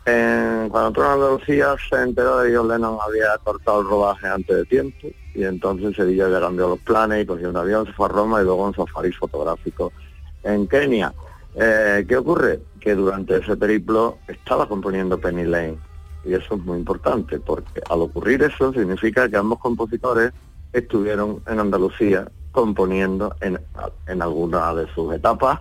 [0.04, 4.56] Cuando entró en Andalucía se enteró de que John Lennon había cortado el rodaje antes
[4.56, 7.92] de tiempo y entonces en Sevilla ya cambió los planes y cogió un avión, se
[7.92, 9.92] fue a Roma y luego un safari fotográfico
[10.42, 11.12] en Kenia.
[11.54, 12.60] Eh, ¿Qué ocurre?
[12.80, 15.78] Que durante ese periplo estaba componiendo Penny Lane
[16.24, 20.32] y eso es muy importante porque al ocurrir eso significa que ambos compositores
[20.72, 23.60] estuvieron en Andalucía componiendo en,
[24.06, 25.60] en alguna de sus etapas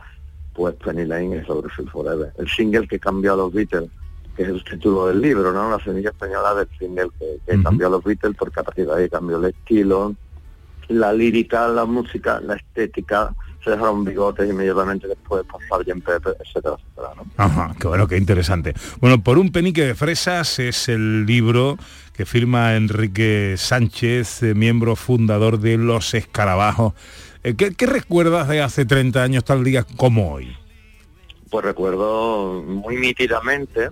[0.54, 3.90] pues Penny Lane es Over Forever, el single que cambió a los Beatles,
[4.36, 5.70] que es el título del libro, ¿no?
[5.72, 8.94] La semilla española del single que, que cambió a los Beatles porque a partir de
[8.94, 10.14] ahí cambió el estilo,
[10.90, 16.76] la lírica, la música, la estética, se dejaron bigotes inmediatamente después pasar Jen Pepe, etcétera,
[16.80, 17.26] etcétera, ¿no?
[17.38, 18.74] Ajá, qué bueno, qué interesante.
[19.00, 21.78] Bueno, por un penique de fresas es el libro
[22.14, 26.94] que firma Enrique Sánchez, eh, miembro fundador de Los Escarabajos.
[27.44, 30.56] Eh, ¿qué, qué recuerdas de hace 30 años tal día como hoy?
[31.50, 33.90] Pues recuerdo muy nítidamente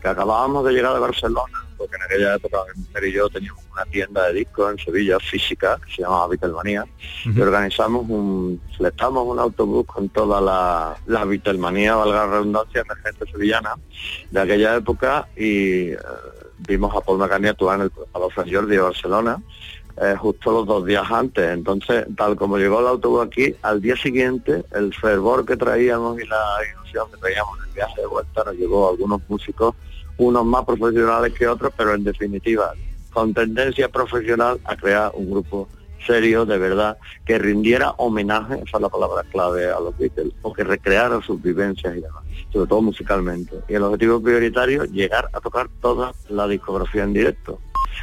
[0.00, 3.64] que acabábamos de llegar de Barcelona, porque en aquella época mi mujer y yo teníamos
[3.72, 6.84] una tienda de discos en Sevilla física que se llamaba Beatlemanía
[7.24, 13.02] y organizamos un, fletamos un autobús con toda la, la Beatlemanía, valga la redundancia, de
[13.02, 13.74] gente sevillana
[14.30, 15.98] de aquella época y eh,
[16.68, 19.42] vimos a Paul McCartney actuar en el Palau Jordi de Barcelona
[20.00, 21.50] eh, justo los dos días antes.
[21.50, 26.26] Entonces, tal como llegó el autobús aquí, al día siguiente, el fervor que traíamos y
[26.26, 26.42] la
[26.72, 29.74] ilusión que traíamos en el viaje de vuelta nos llevó a algunos músicos,
[30.22, 32.72] unos más profesionales que otros, pero en definitiva,
[33.12, 35.68] con tendencia profesional a crear un grupo
[36.06, 40.52] serio, de verdad, que rindiera homenaje, esa es la palabra clave a los Beatles, o
[40.52, 43.56] que recreara sus vivencias y demás, sobre todo musicalmente.
[43.68, 47.60] Y el objetivo prioritario, llegar a tocar toda la discografía en directo.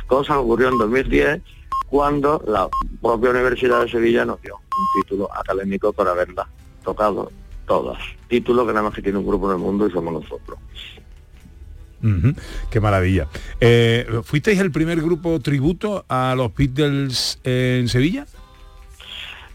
[0.08, 1.42] Cosa ocurrió en 2010
[1.90, 2.70] cuando la
[3.02, 6.48] propia Universidad de Sevilla nos dio un título académico por haberla
[6.84, 7.32] tocado
[7.66, 7.98] todas.
[8.28, 10.60] Título que nada más que tiene un grupo en el mundo y somos nosotros.
[12.70, 13.28] Qué maravilla.
[13.60, 18.26] Eh, ¿Fuisteis el primer grupo tributo a los Beatles en Sevilla?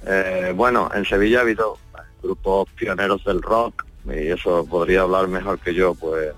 [0.07, 1.79] Eh, bueno, en Sevilla ha habido
[2.23, 6.33] grupos pioneros del rock y eso podría hablar mejor que yo, pues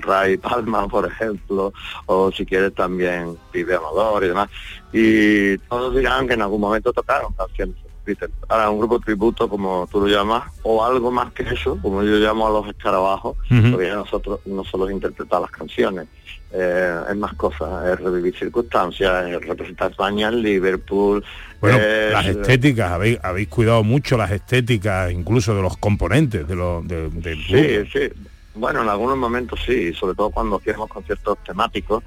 [0.00, 1.72] Ray Palma, por ejemplo,
[2.06, 4.50] o si quieres también Pibe Amador y demás.
[4.92, 8.30] Y todos dirán que en algún momento tocaron canciones Beatles.
[8.48, 12.16] Ahora, un grupo tributo, como tú lo llamas, o algo más que eso, como yo
[12.16, 13.72] llamo a los escarabajos, Ujú.
[13.72, 16.06] porque ya nosotros no solo es interpretar las canciones,
[16.52, 21.24] eh, es más cosas, es revivir circunstancias, es representar España en Liverpool.
[21.60, 26.54] Bueno, es- las estéticas, habéis, habéis cuidado mucho las estéticas, incluso de los componentes de
[26.54, 27.10] los de-
[27.46, 28.08] Sí, sí.
[28.54, 32.02] Bueno, en algunos momentos sí, sobre todo cuando hacíamos conciertos temáticos,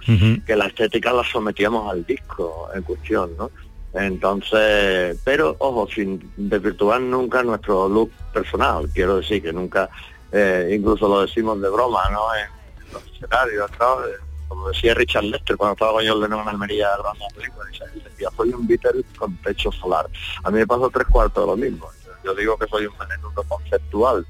[0.46, 3.52] que la estética la sometíamos al disco en cuestión, ¿no?
[3.94, 9.90] Entonces, pero ojo, sin desvirtuar nunca nuestro look personal, quiero decir que nunca,
[10.32, 12.22] eh, incluso lo decimos de broma, ¿no?
[12.36, 13.98] En los escenarios, ¿no?
[14.48, 17.26] Como decía Richard Lester cuando estaba con John Lennon en Almería grabando
[18.20, 20.08] la soy un Beatle con techo solar.
[20.44, 21.88] A mí me pasó tres cuartos de lo mismo.
[22.24, 24.26] Yo digo que soy un menudo conceptual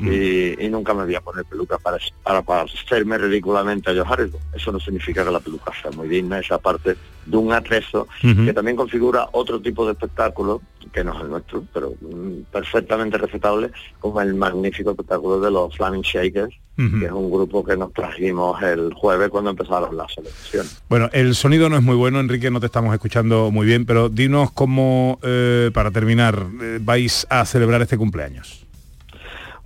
[0.00, 4.40] y, y nunca me voy a poner peluca para, para parecerme ridículamente a Joe Harrison.
[4.54, 6.96] Eso no significa que la peluca sea muy digna, esa parte
[7.28, 11.62] de un atrezo que también configura otro tipo de espectáculo, que no es el nuestro,
[11.74, 17.28] pero mm, perfectamente respetable, como el magnífico espectáculo de los Flaming Shakers, que es un
[17.28, 20.80] grupo que nos trajimos el jueves cuando empezaron las elecciones.
[20.88, 24.08] Bueno, el sonido no es muy bueno, Enrique, no te estamos escuchando muy bien, pero
[24.08, 28.67] dinos cómo, eh, para terminar, eh, vais a celebrar este cumpleaños.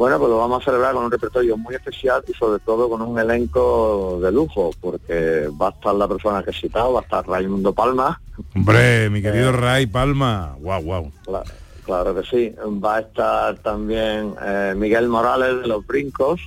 [0.02, 3.02] Bueno, pues lo vamos a celebrar con un repertorio muy especial y sobre todo con
[3.02, 7.02] un elenco de lujo, porque va a estar la persona que he citado, va a
[7.04, 8.20] estar Raimundo Palma,
[8.56, 11.12] Hombre, mi querido Ray Palma, guau, guau.
[11.24, 11.44] Cla-
[11.84, 12.52] Claro que sí.
[12.84, 16.40] Va a estar también eh, Miguel Morales de Los Brincos.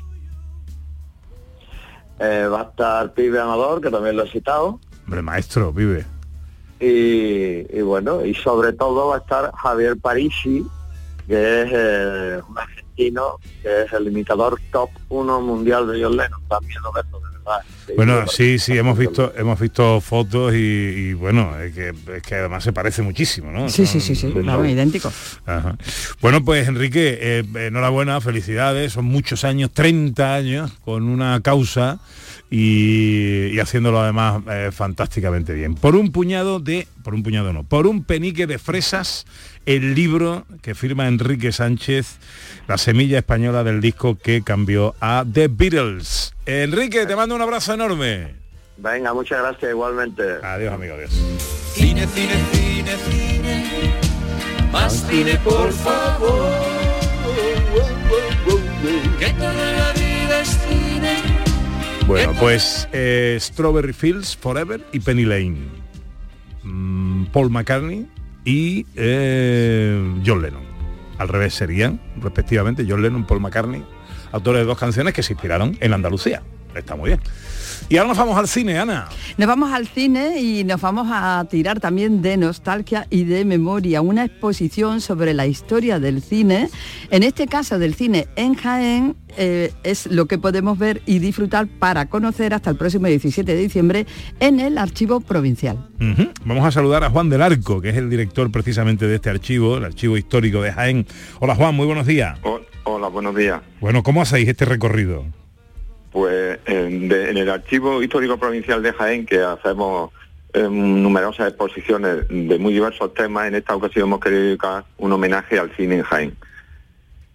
[2.19, 4.81] Eh, va a estar Pibe Amador, que también lo he citado.
[5.05, 6.05] Hombre, maestro, vive.
[6.81, 10.65] Y, y bueno, y sobre todo va a estar Javier Parisi,
[11.27, 12.41] que es eh,
[12.95, 16.41] argentino, que es el imitador top 1 mundial de John Lennon.
[16.47, 17.61] También lo verlo, de verdad.
[17.95, 22.35] Bueno, sí, sí, hemos visto, hemos visto fotos y, y, bueno, es que, es que
[22.35, 23.69] además se parece muchísimo, ¿no?
[23.69, 25.11] Sí, sí, sí, sí, vamos, idéntico.
[25.45, 25.77] Ajá.
[26.21, 31.99] Bueno, pues Enrique, eh, enhorabuena, felicidades, son muchos años, 30 años con una causa
[32.49, 35.75] y, y haciéndolo además eh, fantásticamente bien.
[35.75, 39.25] Por un puñado de, por un puñado no, por un penique de fresas,
[39.65, 42.17] el libro que firma Enrique Sánchez,
[42.67, 46.33] la semilla española del disco que cambió a The Beatles.
[46.45, 48.35] Enrique, te mando un abrazo enorme.
[48.77, 50.23] Venga, muchas gracias igualmente.
[50.43, 51.11] Adiós, amigo, adiós.
[51.73, 53.93] Cine, cine, cine, cine.
[54.71, 56.51] Más cine, por favor.
[59.17, 61.34] que toda la vida es cine.
[62.07, 65.57] Bueno, pues eh, Strawberry Fields Forever y Penny Lane.
[66.61, 68.07] Mm, Paul McCartney
[68.43, 70.63] y eh, John Lennon.
[71.17, 73.83] Al revés serían, respectivamente, John Lennon, Paul McCartney,
[74.31, 76.43] autores de dos canciones que se inspiraron en Andalucía.
[76.75, 77.21] Está muy bien.
[77.89, 79.09] Y ahora nos vamos al cine, Ana.
[79.37, 84.01] Nos vamos al cine y nos vamos a tirar también de nostalgia y de memoria,
[84.01, 86.69] una exposición sobre la historia del cine,
[87.11, 91.67] en este caso del cine en Jaén, eh, es lo que podemos ver y disfrutar
[91.67, 94.05] para conocer hasta el próximo 17 de diciembre
[94.39, 95.89] en el Archivo Provincial.
[96.45, 99.77] Vamos a saludar a Juan del Arco, que es el director precisamente de este archivo,
[99.77, 101.05] el archivo histórico de Jaén.
[101.39, 102.39] Hola Juan, muy buenos días.
[102.83, 103.61] Hola, buenos días.
[103.81, 105.25] Bueno, ¿cómo hacéis este recorrido?
[106.15, 110.11] Pues en, el Archivo Histórico Provincial de Jaén, que hacemos
[110.53, 115.59] em, numerosas exposiciones de muy diversos temas, en esta ocasión hemos querido dedicar un homenaje
[115.59, 116.37] al cine en Jaén.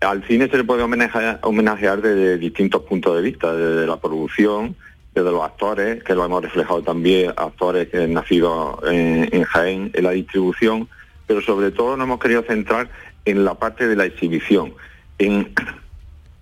[0.01, 4.75] Al cine se le puede homenajear, desde distintos puntos de vista, desde la producción,
[5.15, 9.91] desde los actores, que lo hemos reflejado también, actores que han nacido en, en Jaén,
[9.93, 10.89] en la distribución,
[11.27, 12.89] pero sobre todo nos hemos querido centrar
[13.27, 14.73] en la parte de la exhibición,
[15.19, 15.53] en,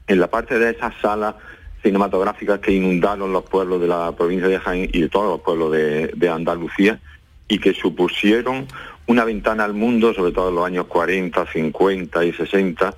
[0.06, 1.34] en la parte de esas salas
[1.82, 5.72] cinematográficas que inundaron los pueblos de la provincia de Jaén y de todos los pueblos
[5.72, 7.00] de, de Andalucía
[7.48, 8.66] y que supusieron
[9.06, 12.94] una ventana al mundo, sobre todo en los años 40, 50 y 60,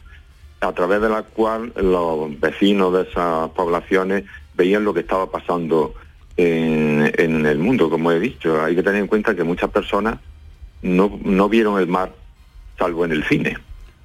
[0.60, 5.94] a través de la cual los vecinos de esas poblaciones veían lo que estaba pasando
[6.36, 8.62] en, en el mundo, como he dicho.
[8.62, 10.18] Hay que tener en cuenta que muchas personas
[10.82, 12.12] no, no vieron el mar
[12.78, 13.56] salvo en el cine.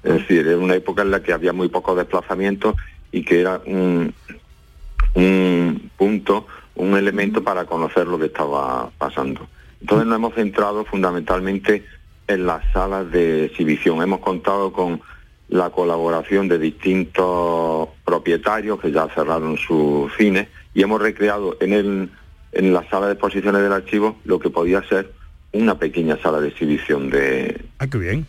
[0.02, 2.76] Es decir, era una época en la que había muy pocos desplazamientos
[3.10, 4.14] y que era un,
[5.16, 9.48] un punto, un elemento para conocer lo que estaba pasando.
[9.80, 11.84] Entonces nos hemos centrado fundamentalmente
[12.28, 14.02] en las salas de exhibición.
[14.02, 15.00] Hemos contado con
[15.48, 22.10] la colaboración de distintos propietarios que ya cerraron sus cines y hemos recreado en, el,
[22.52, 25.12] en la sala de exposiciones del archivo lo que podía ser
[25.52, 28.26] una pequeña sala de exhibición de Ah, qué bien.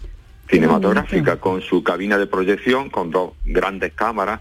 [0.49, 4.39] cinematográfica con su cabina de proyección, con dos grandes cámaras,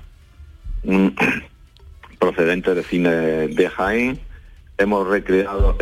[2.29, 3.11] un- procedente de cine
[3.49, 4.19] de Jaén.
[4.79, 5.77] Hemos recreado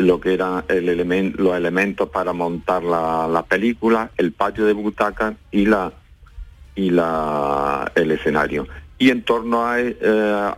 [0.00, 4.72] lo que eran el elemen- los elementos para montar la, la película, el patio de
[4.72, 5.92] butacas y la
[6.74, 8.66] y la el escenario.
[8.98, 9.96] Y en torno a, eh,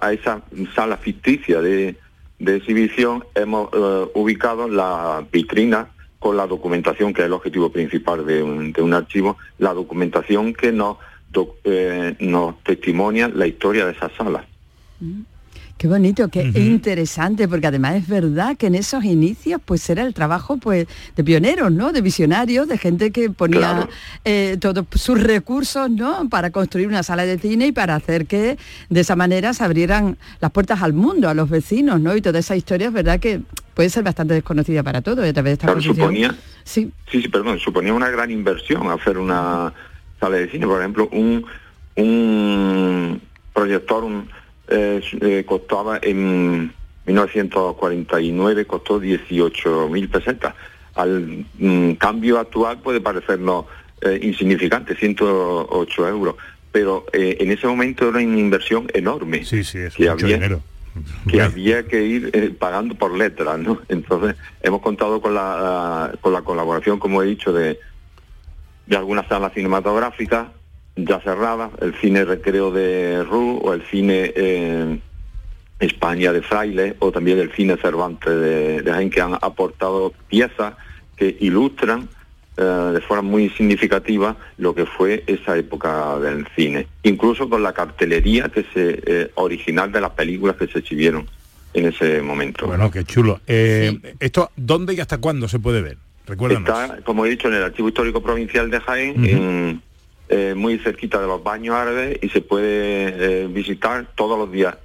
[0.00, 0.42] a esa
[0.74, 1.96] sala ficticia de,
[2.38, 5.88] de exhibición hemos eh, ubicado la vitrina
[6.20, 10.52] con la documentación, que es el objetivo principal de un, de un archivo, la documentación
[10.52, 10.98] que nos,
[11.64, 14.10] eh, nos testimonia la historia de esa
[15.00, 15.24] sala.
[15.76, 20.12] Qué bonito, qué interesante, porque además es verdad que en esos inicios pues era el
[20.12, 20.86] trabajo pues
[21.16, 21.90] de pioneros, ¿no?
[21.90, 23.88] De visionarios, de gente que ponía Claro.
[24.26, 26.28] eh, todos sus recursos, ¿no?
[26.28, 28.58] Para construir una sala de cine y para hacer que
[28.90, 32.14] de esa manera se abrieran las puertas al mundo, a los vecinos, ¿no?
[32.14, 33.40] Y toda esa historia es verdad que
[33.72, 36.92] puede ser bastante desconocida para todos y a través de esta Claro, suponía, Sí.
[37.10, 39.72] sí, sí, perdón, suponía una gran inversión hacer una
[40.20, 40.66] sala de cine.
[40.66, 41.46] Por ejemplo, un,
[41.96, 43.20] un
[43.54, 44.28] proyector un,
[44.70, 46.72] eh, eh, costaba en
[47.06, 50.54] 1949 costó 18 mil pesetas.
[50.94, 53.66] Al mm, cambio actual puede parecernos
[54.02, 56.36] eh, insignificante, 108 euros,
[56.72, 59.44] pero eh, en ese momento era una inversión enorme.
[59.44, 60.62] Sí, sí, es que mucho había, dinero.
[61.28, 63.80] que había que ir eh, pagando por letras, ¿no?
[63.88, 67.78] Entonces hemos contado con la con la colaboración, como he dicho, de
[68.86, 70.48] de algunas salas cinematográficas
[71.06, 74.98] ya cerradas, el cine recreo de Ru o el cine eh,
[75.78, 80.74] España de Fraile o también el cine Cervantes de, de Jaén que han aportado piezas
[81.16, 82.08] que ilustran
[82.56, 87.72] eh, de forma muy significativa lo que fue esa época del cine, incluso con la
[87.72, 91.26] cartelería que se eh, original de las películas que se exhibieron
[91.72, 92.66] en ese momento.
[92.66, 93.40] Bueno, qué chulo.
[93.46, 95.96] Eh, ¿Esto dónde y hasta cuándo se puede ver?
[96.26, 96.68] Recuérdanos.
[96.68, 99.82] Está, como he dicho, en el Archivo Histórico Provincial de Jaén, en,
[100.30, 104.76] eh, muy cerquita de los baños árabes y se puede eh, visitar todos los días,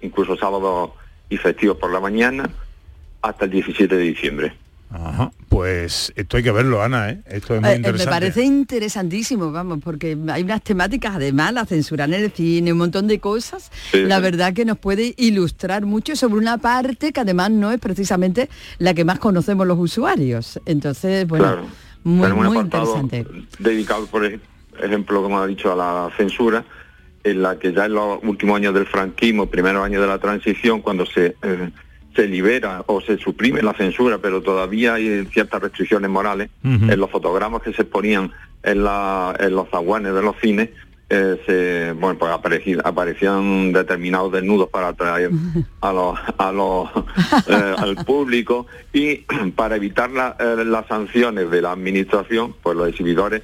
[0.00, 0.90] incluso sábados
[1.28, 2.48] y festivos por la mañana,
[3.22, 4.52] hasta el 17 de diciembre.
[4.88, 5.32] Ajá.
[5.48, 7.20] Pues esto hay que verlo, Ana, ¿eh?
[7.26, 8.10] Esto es muy Eh, eh, me interesante.
[8.10, 13.06] parece interesantísimo, vamos, porque hay unas temáticas, además, la censura en el cine, un montón
[13.08, 14.22] de cosas, Sí, la sí.
[14.22, 18.48] verdad que nos puede ilustrar mucho sobre una parte que además no es precisamente
[18.78, 20.60] la que más conocemos los usuarios.
[20.66, 21.66] Entonces, bueno, Claro.
[22.04, 23.26] muy, interesante.
[23.58, 24.40] dedicado, por ej-
[24.82, 26.64] ejemplo, como ha dicho, a la censura,
[27.24, 30.80] en la que ya en los últimos años del franquismo, primeros años de la transición,
[30.80, 31.70] cuando se, eh,
[32.14, 37.10] se libera o se suprime la censura, pero todavía hay ciertas restricciones morales en los
[37.10, 40.70] fotogramas que se ponían en, la- en los zaguanes de los cines,
[41.08, 45.30] eh, se, bueno, pues apareci- aparecían determinados desnudos para atraer
[45.80, 46.88] a los, a los,
[47.48, 49.16] eh, al público y
[49.56, 53.42] para evitar la- eh, las sanciones de la administración, pues los exhibidores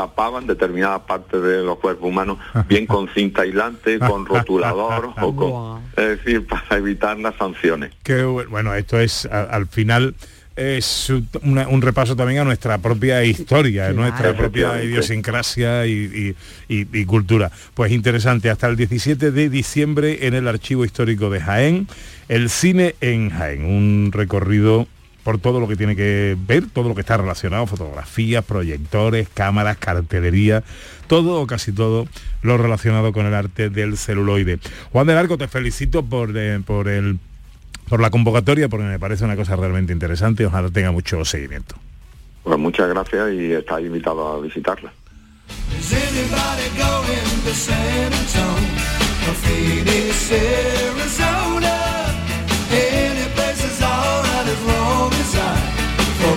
[0.00, 2.38] tapaban determinadas partes de los cuerpos humanos,
[2.68, 7.92] bien con cinta aislante, con rotulador o con, es decir, para evitar las sanciones.
[8.02, 10.14] Que bueno, esto es al final
[10.56, 11.10] es
[11.42, 16.34] una- un repaso también a nuestra propia historia, a nuestra propia idiosincrasia y,
[16.68, 17.50] y- y- y cultura.
[17.74, 21.88] Pues interesante, hasta el 17 de diciembre en el Archivo Histórico de Jaén,
[22.28, 24.86] el cine en Jaén, un recorrido
[25.22, 29.76] por todo lo que tiene que ver, todo lo que está relacionado, fotografías, proyectores, cámaras,
[29.78, 30.62] cartelería,
[31.06, 32.06] todo o casi todo
[32.42, 34.58] lo relacionado con el arte del celuloide.
[34.92, 37.18] Juan del Arco, te felicito por, eh, por el
[37.90, 41.74] por la convocatoria porque me parece una cosa realmente interesante y ojalá tenga mucho seguimiento.
[42.44, 44.92] Pues muchas gracias y estáis invitados a visitarla.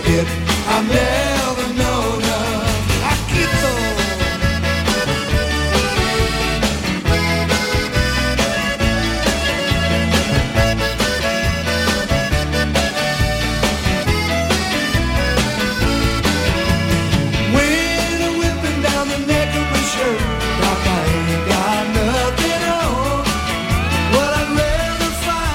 [0.03, 0.27] Forget
[0.67, 1.42] I've never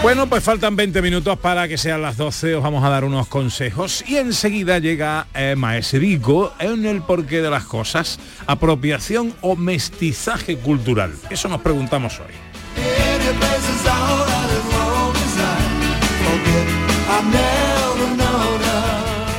[0.00, 3.26] Bueno, pues faltan 20 minutos para que sean las 12, os vamos a dar unos
[3.26, 10.56] consejos y enseguida llega eh, Maesrico en el porqué de las cosas, apropiación o mestizaje
[10.56, 11.12] cultural.
[11.30, 12.32] Eso nos preguntamos hoy.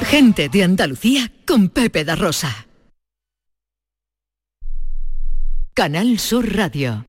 [0.05, 2.67] Gente de Andalucía con Pepe da Rosa.
[5.73, 7.08] Canal Sur Radio.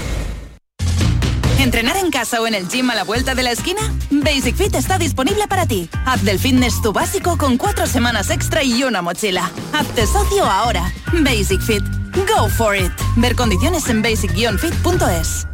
[1.61, 3.81] ¿Entrenar en casa o en el gym a la vuelta de la esquina?
[4.09, 5.87] Basic Fit está disponible para ti.
[6.05, 9.51] Haz del fitness tu básico con cuatro semanas extra y una mochila.
[9.71, 10.91] Hazte socio ahora.
[11.13, 11.83] Basic Fit.
[12.15, 12.91] Go for it.
[13.17, 15.47] Ver condiciones en basic-fit.es.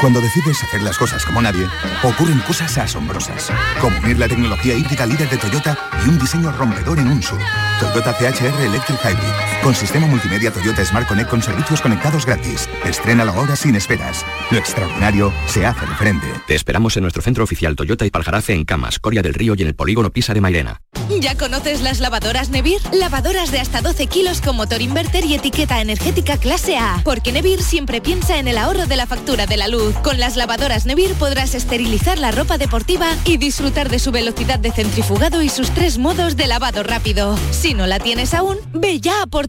[0.00, 1.68] Cuando decides hacer las cosas como nadie,
[2.02, 3.52] ocurren cosas asombrosas.
[3.80, 7.38] Como unir la tecnología híbrida líder de Toyota y un diseño rompedor en un SUV.
[7.78, 9.53] Toyota CHR Electric Hybrid.
[9.64, 12.68] Con sistema multimedia Toyota Smart Connect con servicios conectados gratis.
[12.84, 14.22] Estrena ahora sin esperas.
[14.50, 16.26] Lo extraordinario se hace diferente.
[16.46, 19.62] Te esperamos en nuestro centro oficial Toyota y Paljarafe en Camas, Coria del Río y
[19.62, 20.82] en el polígono Pisa de Mairena.
[21.20, 22.80] ¿Ya conoces las lavadoras Nevir?
[22.92, 27.00] Lavadoras de hasta 12 kilos con motor inverter y etiqueta energética clase A.
[27.02, 29.94] Porque Nevir siempre piensa en el ahorro de la factura de la luz.
[30.02, 34.72] Con las lavadoras Nevir podrás esterilizar la ropa deportiva y disfrutar de su velocidad de
[34.72, 37.38] centrifugado y sus tres modos de lavado rápido.
[37.50, 39.48] Si no la tienes aún, ve ya por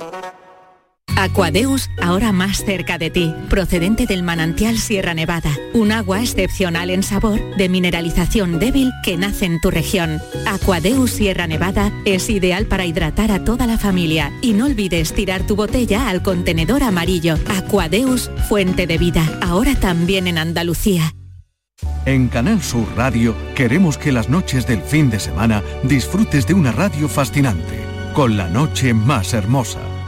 [1.21, 7.03] Aquadeus, ahora más cerca de ti, procedente del manantial Sierra Nevada, un agua excepcional en
[7.03, 10.19] sabor, de mineralización débil que nace en tu región.
[10.47, 15.45] Aquadeus Sierra Nevada es ideal para hidratar a toda la familia y no olvides tirar
[15.45, 17.35] tu botella al contenedor amarillo.
[17.55, 21.13] Aquadeus, fuente de vida, ahora también en Andalucía.
[22.07, 26.71] En Canal Sur Radio queremos que las noches del fin de semana disfrutes de una
[26.71, 27.79] radio fascinante,
[28.15, 30.00] con la noche más hermosa.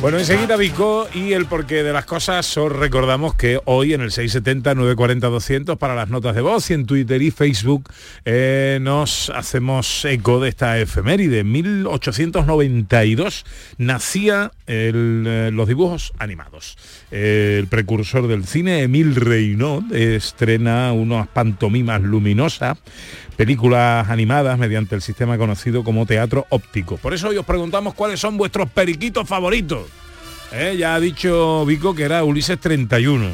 [0.00, 2.56] Bueno, enseguida Vico y el porqué de las cosas.
[2.56, 7.20] Os recordamos que hoy en el 670-940-200 para las notas de voz y en Twitter
[7.20, 7.90] y Facebook
[8.24, 11.40] eh, nos hacemos eco de esta efeméride.
[11.40, 13.44] En 1892
[13.78, 16.78] nacía eh, los dibujos animados.
[17.10, 22.78] El precursor del cine, Emil Reynaud, estrena unas pantomimas luminosas
[23.38, 26.96] películas animadas mediante el sistema conocido como teatro óptico.
[26.98, 29.82] Por eso hoy os preguntamos cuáles son vuestros periquitos favoritos.
[30.52, 33.28] Eh, Ya ha dicho Vico que era Ulises 31.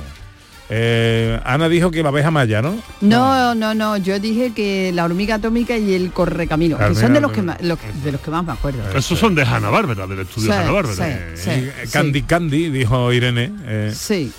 [0.71, 2.77] Eh, Ana dijo que la abeja maya, ¿no?
[3.01, 7.21] No, no, no, yo dije que la hormiga atómica y el correcamino, que son de
[7.21, 8.81] los que, más, los- de los que más me acuerdo.
[8.97, 11.35] Esos son de Hanna Bárbara, del estudio Sí, Hanna Bárbara.
[11.37, 13.53] sí, sí, Candy Candy, dijo Irene.
[13.67, 14.33] eh, Sí.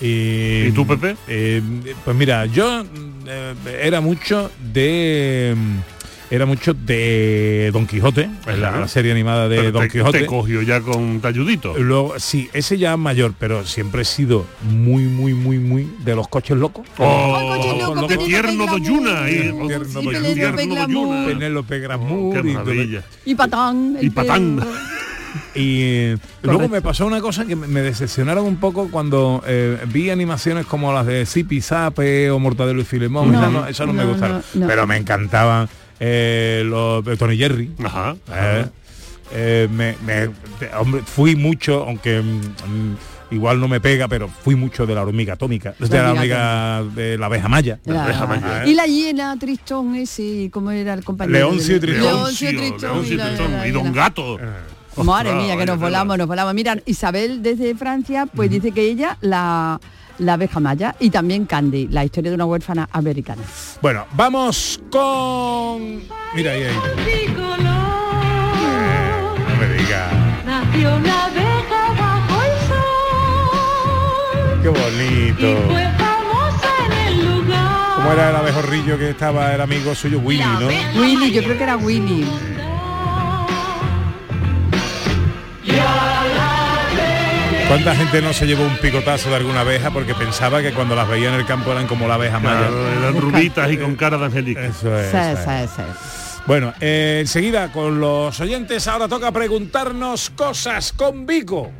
[0.00, 1.16] Y, tú, Pepe?
[1.26, 1.60] eh,
[2.04, 2.84] pues mira, yo
[3.26, 5.54] eh, era mucho de
[6.30, 10.18] era mucho de Don Quijote, la, la serie animada de Pero Don te- Quijote.
[10.20, 11.72] Te cogió ya con talludito.
[11.78, 16.28] Luego, sí, ese ya mayor, pero siempre he sido muy, muy, muy, muy de los
[16.28, 16.86] coches locos.
[16.98, 19.30] Oh, Los coches locos, qué tierno Doyuna.
[19.30, 19.52] y-
[20.02, 21.26] Tierno Doyuna.
[21.26, 23.02] Penélope Glamour qué y todo- maravilla.
[23.24, 23.96] Y patán.
[24.00, 24.60] Y patán.
[25.54, 30.10] Y eh, luego me pasó una cosa que me- decepcionaron un poco cuando eh, vi
[30.10, 33.32] animaciones como las de Zipi Zape o Mortadelo y Filemón.
[33.32, 34.42] No, esas no, esas no me gustaron.
[34.54, 34.66] no, no.
[34.66, 35.68] Pero me encantaban
[36.00, 37.70] eh, los de Tony Jerry.
[37.84, 38.16] Ajá.
[39.32, 40.28] Me, me-
[40.60, 42.96] de- hombre, fui mucho, aunque mm, mm,
[43.34, 47.18] igual no me pega, pero fui mucho de la hormiga atómica, de la hormiga de
[47.18, 47.78] la abeja maya.
[47.84, 51.38] La- Y la hiena, Tristón ese, ¿cómo era el compañero?
[51.50, 52.02] Leoncio y Tristón.
[52.04, 52.80] Leoncio y Tristón.
[52.80, 54.38] Leoncio y la- Tristón, la- y Don Gato.
[55.04, 56.54] Madre mía, que nos volamos, nos volamos.
[56.54, 59.80] Mira, Isabel desde Francia, pues dice que ella, la,
[60.18, 63.42] la abeja maya, y también Candy, la historia de una huérfana americana.
[63.80, 66.02] Bueno, vamos con...
[66.34, 66.76] Mira ahí, ahí.
[68.60, 70.10] Eh, no me diga.
[70.44, 75.62] Nació una abeja bajo el sol Qué y bonito.
[75.68, 77.94] fue famosa en el lugar.
[77.96, 80.68] ¿Cómo era el abejorrillo que estaba el amigo suyo, Willy, no?
[81.00, 82.26] Willy, yo creo que era Willy.
[87.68, 91.06] ¿Cuánta gente no se llevó un picotazo de alguna abeja porque pensaba que cuando las
[91.06, 92.60] veía en el campo eran como la abeja maya?
[92.60, 94.64] Claro, eran rubitas y con cara de angelica.
[94.64, 95.10] Eso es.
[95.10, 95.70] Sí, eso es.
[95.70, 96.42] sí, sí.
[96.46, 101.70] Bueno, eh, enseguida con los oyentes ahora toca preguntarnos cosas con Vico.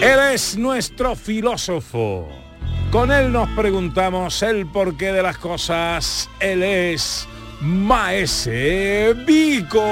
[0.00, 2.47] Él es nuestro filósofo.
[2.90, 6.30] Con él nos preguntamos el porqué de las cosas.
[6.40, 7.28] Él es
[7.60, 9.84] Maese Vico.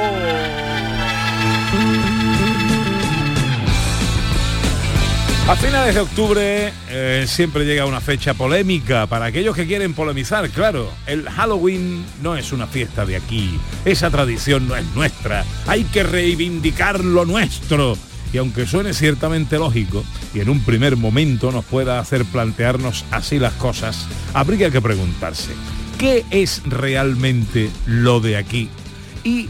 [5.49, 10.49] A finales de octubre eh, siempre llega una fecha polémica para aquellos que quieren polemizar,
[10.49, 10.91] claro.
[11.07, 16.03] El Halloween no es una fiesta de aquí, esa tradición no es nuestra, hay que
[16.03, 17.97] reivindicar lo nuestro.
[18.37, 23.39] Y aunque suene ciertamente lógico y en un primer momento nos pueda hacer plantearnos así
[23.39, 25.53] las cosas, habría que preguntarse,
[25.99, 28.69] ¿qué es realmente lo de aquí?
[29.25, 29.49] Y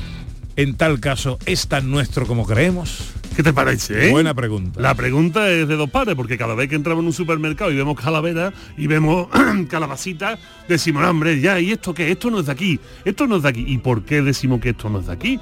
[0.54, 3.10] en tal caso, ¿es tan nuestro como creemos?
[3.34, 4.06] ¿Qué te parece?
[4.06, 4.10] eh?
[4.12, 4.80] Buena pregunta.
[4.80, 7.76] La pregunta es de dos pares, porque cada vez que entramos en un supermercado y
[7.76, 9.26] vemos calavera y vemos
[9.68, 12.12] calabacita, decimos, "No, hombre, ya, ¿y esto qué?
[12.12, 13.64] Esto no es de aquí, esto no es de aquí.
[13.66, 15.40] ¿Y por qué decimos que esto no es de aquí?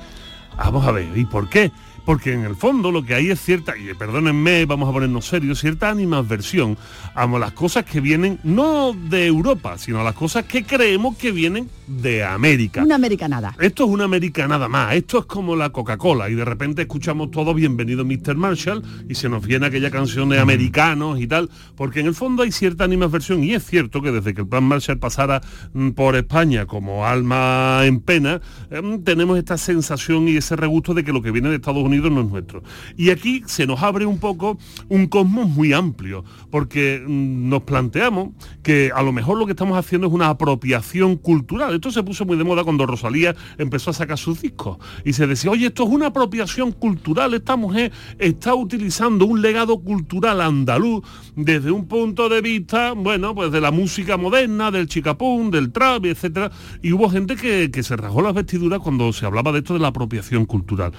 [0.57, 1.71] Vamos a ver, ¿y por qué?
[2.05, 5.61] Porque en el fondo lo que hay es cierta, y perdónenme, vamos a ponernos serios,
[5.61, 6.77] cierta animadversión
[7.15, 11.33] a las cosas que vienen no de Europa, sino a las cosas que creemos que
[11.33, 12.83] vienen de América.
[12.83, 13.57] Una americanada.
[13.59, 17.31] Esto es una América nada más, esto es como la Coca-Cola y de repente escuchamos
[17.31, 18.37] todo bienvenido Mr.
[18.37, 22.43] Marshall y se nos viene aquella canción de americanos y tal, porque en el fondo
[22.43, 25.41] hay cierta animadversión y es cierto que desde que el plan Marshall pasara
[25.73, 28.41] mm, por España como alma en pena,
[28.71, 31.94] em, tenemos esta sensación y ese regusto de que lo que viene de Estados Unidos
[32.03, 32.63] no es nuestro.
[32.97, 38.31] Y aquí se nos abre un poco un cosmos muy amplio, porque mm, nos planteamos
[38.63, 41.75] que a lo mejor lo que estamos haciendo es una apropiación cultural.
[41.75, 45.27] Esto se puso muy de moda cuando Rosalía empezó a sacar sus discos y se
[45.27, 51.03] decía, oye, esto es una apropiación cultural, esta mujer está utilizando un legado cultural andaluz
[51.37, 56.07] desde un punto de vista, bueno, pues de la música moderna, del chicapún, del trap,
[56.07, 56.51] etcétera,
[56.83, 59.81] y hubo gente que, que se rasgó las vestiduras cuando se hablaba de esto de
[59.81, 60.93] la apropiación cultural.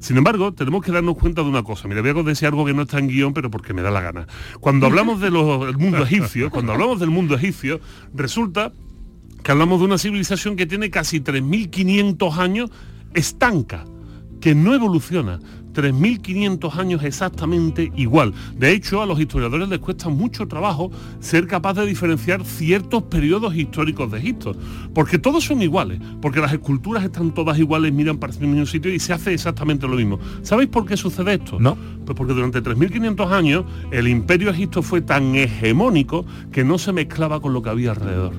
[0.00, 1.88] Sin embargo, tenemos que darnos cuenta de una cosa.
[1.88, 4.00] Mira, voy a decir algo que no está en guion, pero porque me da la
[4.00, 4.26] gana.
[4.60, 7.80] Cuando hablamos del mundo egipcio, cuando hablamos del mundo egipcio,
[8.14, 8.72] resulta
[9.42, 12.70] que hablamos de una civilización que tiene casi 3.500 años
[13.14, 13.84] estanca.
[14.40, 15.40] Que no evoluciona.
[15.76, 18.32] 3.500 años exactamente igual.
[18.56, 23.54] De hecho, a los historiadores les cuesta mucho trabajo ser capaz de diferenciar ciertos periodos
[23.54, 24.56] históricos de Egipto,
[24.94, 28.92] porque todos son iguales, porque las esculturas están todas iguales, miran para el mismo sitio
[28.92, 30.18] y se hace exactamente lo mismo.
[30.42, 31.60] ¿Sabéis por qué sucede esto?
[31.60, 31.76] No.
[32.06, 37.40] Pues porque durante 3.500 años el imperio egipto fue tan hegemónico que no se mezclaba
[37.40, 38.32] con lo que había alrededor.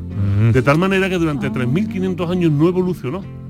[0.53, 3.46] De tal manera que durante 3.500 años no evolucionó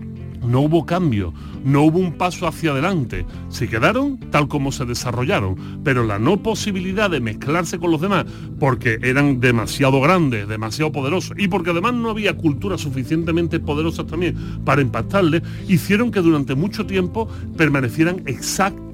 [0.48, 1.34] no hubo cambio,
[1.64, 3.26] no hubo un paso hacia adelante.
[3.50, 8.26] Se quedaron tal como se desarrollaron, pero la no posibilidad de mezclarse con los demás,
[8.60, 14.36] porque eran demasiado grandes, demasiado poderosos, y porque además no había culturas suficientemente poderosas también
[14.64, 17.28] para impactarles, hicieron que durante mucho tiempo
[17.58, 18.87] permanecieran exactamente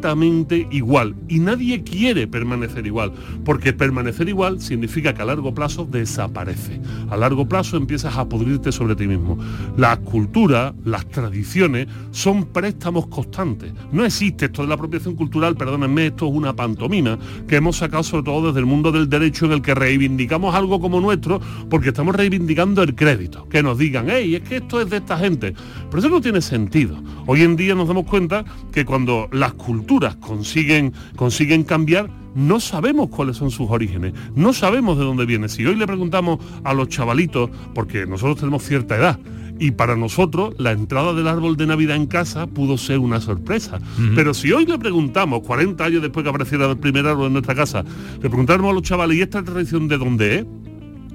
[0.71, 1.15] igual.
[1.29, 3.11] Y nadie quiere permanecer igual,
[3.45, 6.79] porque permanecer igual significa que a largo plazo desaparece.
[7.09, 9.37] A largo plazo empiezas a pudrirte sobre ti mismo.
[9.77, 13.71] Las culturas, las tradiciones, son préstamos constantes.
[13.91, 18.03] No existe esto de la apropiación cultural, perdónenme, esto es una pantomima que hemos sacado
[18.03, 21.39] sobre todo desde el mundo del derecho en el que reivindicamos algo como nuestro
[21.69, 23.47] porque estamos reivindicando el crédito.
[23.47, 25.53] Que nos digan, hey, es que esto es de esta gente.
[25.89, 26.97] Pero eso no tiene sentido.
[27.25, 33.09] Hoy en día nos damos cuenta que cuando las culturas consiguen, consiguen cambiar, no sabemos
[33.09, 35.49] cuáles son sus orígenes, no sabemos de dónde viene.
[35.49, 39.19] Si hoy le preguntamos a los chavalitos, porque nosotros tenemos cierta edad,
[39.59, 43.79] y para nosotros la entrada del árbol de Navidad en casa pudo ser una sorpresa.
[44.15, 47.55] Pero si hoy le preguntamos, 40 años después que apareciera el primer árbol en nuestra
[47.55, 47.83] casa,
[48.21, 50.45] le preguntáramos a los chavales, ¿y esta tradición de dónde es?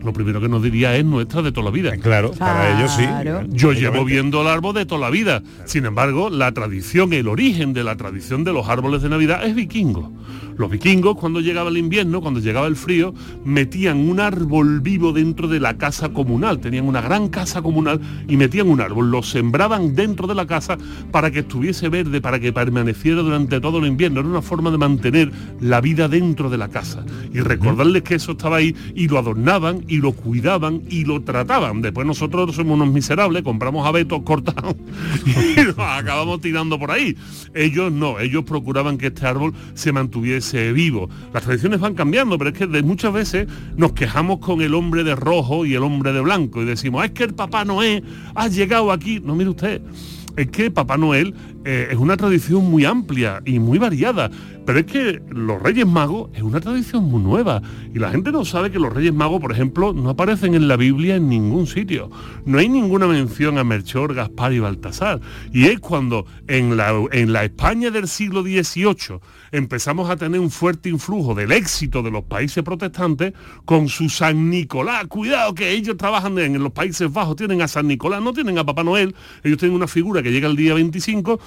[0.02, 1.96] Lo primero que nos diría es nuestra de toda la vida.
[1.96, 3.04] Claro, para ellos sí.
[3.50, 5.42] Yo llevo viendo el árbol de toda la vida.
[5.64, 9.54] Sin embargo, la tradición, el origen de la tradición de los árboles de Navidad es
[9.54, 10.12] vikingo.
[10.58, 15.46] Los vikingos, cuando llegaba el invierno, cuando llegaba el frío, metían un árbol vivo dentro
[15.46, 16.58] de la casa comunal.
[16.58, 19.08] Tenían una gran casa comunal y metían un árbol.
[19.08, 20.76] Lo sembraban dentro de la casa
[21.12, 24.18] para que estuviese verde, para que permaneciera durante todo el invierno.
[24.18, 25.30] Era una forma de mantener
[25.60, 27.04] la vida dentro de la casa.
[27.32, 31.82] Y recordarles que eso estaba ahí y lo adornaban y lo cuidaban y lo trataban.
[31.82, 34.76] Después nosotros somos unos miserables, compramos abetos cortados
[35.26, 37.16] y acabamos tirando por ahí.
[37.54, 41.08] Ellos no, ellos procuraban que este árbol se mantuviese vivo.
[41.32, 45.04] Las tradiciones van cambiando, pero es que de muchas veces nos quejamos con el hombre
[45.04, 48.02] de rojo y el hombre de blanco y decimos, es que el Papá Noé
[48.34, 49.20] ha llegado aquí.
[49.20, 49.80] No, mire usted,
[50.36, 51.34] es que Papá Noel
[51.70, 54.30] eh, es una tradición muy amplia y muy variada,
[54.64, 57.60] pero es que los Reyes Magos es una tradición muy nueva
[57.94, 60.78] y la gente no sabe que los Reyes Magos, por ejemplo, no aparecen en la
[60.78, 62.10] Biblia en ningún sitio.
[62.46, 65.20] No hay ninguna mención a Melchor, Gaspar y Baltasar.
[65.52, 69.20] Y es cuando en la, en la España del siglo XVIII
[69.52, 73.32] empezamos a tener un fuerte influjo del éxito de los países protestantes
[73.64, 75.06] con su San Nicolás.
[75.08, 78.64] Cuidado que ellos trabajan en, los Países Bajos, tienen a San Nicolás, no tienen a
[78.64, 81.40] Papá Noel, ellos tienen una figura que llega el día 25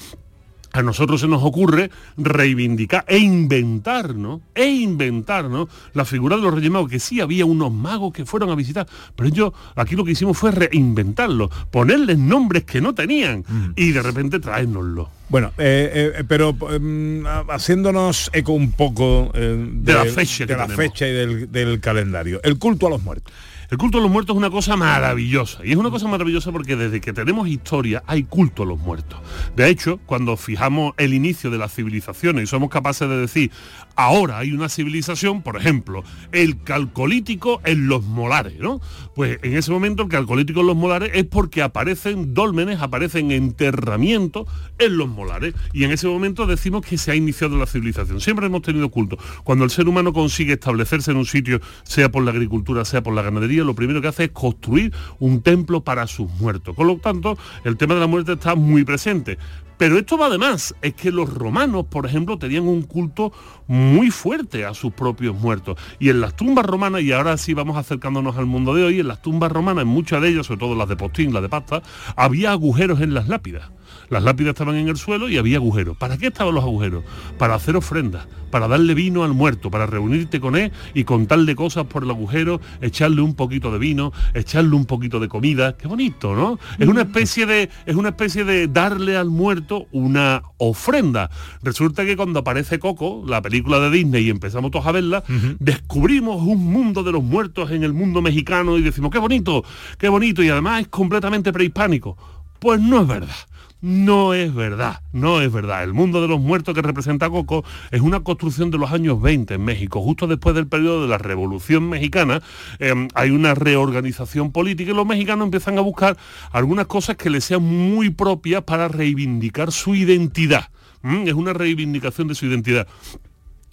[0.74, 6.72] a nosotros se nos ocurre reivindicar e inventarnos, e inventarnos la figura de los Reyes
[6.72, 10.12] Magos, que sí había unos magos que fueron a visitar, pero ellos aquí lo que
[10.12, 13.44] hicimos fue reinventarlo, ponerles nombres que no tenían
[13.76, 15.10] y de repente traérnoslo.
[15.30, 20.68] Bueno, eh, eh, pero mm, haciéndonos eco un poco eh, De la fecha de la
[20.68, 22.42] fecha y del, del calendario.
[22.44, 23.34] El culto a los muertos.
[23.72, 25.66] El culto a los muertos es una cosa maravillosa.
[25.66, 29.18] Y es una cosa maravillosa porque desde que tenemos historia hay culto a los muertos.
[29.56, 33.50] De hecho, cuando fijamos el inicio de las civilizaciones y somos capaces de decir,
[33.96, 36.04] ahora hay una civilización, por ejemplo,
[36.34, 38.82] el calcolítico en los molares, ¿no?
[39.16, 44.48] Pues en ese momento el calcolítico en los molares es porque aparecen dólmenes, aparecen enterramientos
[44.80, 45.54] en los molares.
[45.72, 48.20] Y en ese momento decimos que se ha iniciado la civilización.
[48.20, 49.18] Siempre hemos tenido culto.
[49.46, 53.14] Cuando el ser humano consigue establecerse en un sitio, sea por la agricultura, sea por
[53.14, 56.76] la ganadería, lo primero que hace es construir un templo para sus muertos.
[56.76, 59.38] Con lo tanto, el tema de la muerte está muy presente.
[59.82, 63.34] Pero esto va de más, es que los romanos, por ejemplo, tenían un culto
[63.66, 65.76] muy fuerte a sus propios muertos.
[65.98, 69.08] Y en las tumbas romanas, y ahora sí vamos acercándonos al mundo de hoy, en
[69.08, 71.82] las tumbas romanas, en muchas de ellas, sobre todo las de postín, las de pasta,
[72.16, 73.72] había agujeros en las lápidas.
[74.12, 75.96] Las lápidas estaban en el suelo y había agujeros.
[75.96, 77.06] ¿Para qué estaban los agujeros?
[77.38, 81.86] Para hacer ofrendas, para darle vino al muerto, para reunirte con él y contarle cosas
[81.86, 85.78] por el agujero, echarle un poquito de vino, echarle un poquito de comida.
[85.78, 86.60] Qué bonito, ¿no?
[86.78, 91.30] Es una especie de, es una especie de darle al muerto una ofrenda.
[91.64, 95.24] Resulta que cuando aparece Coco, la película de Disney, y empezamos todos a verla,
[95.60, 99.64] descubrimos un mundo de los muertos en el mundo mexicano y decimos, qué bonito,
[99.98, 102.18] qué bonito, y además es completamente prehispánico.
[102.60, 103.36] Pues no es verdad.
[103.82, 105.84] No es verdad, no es verdad.
[105.84, 109.56] El mundo de los muertos que representa Coco es una construcción de los años 20
[109.56, 110.02] en México.
[110.02, 112.44] Justo después del periodo de la Revolución Mexicana
[112.78, 116.16] eh, hay una reorganización política y los mexicanos empiezan a buscar
[116.52, 120.70] algunas cosas que les sean muy propias para reivindicar su identidad
[121.04, 121.28] ¿m?
[121.28, 122.88] es una reivindicación de su identidad.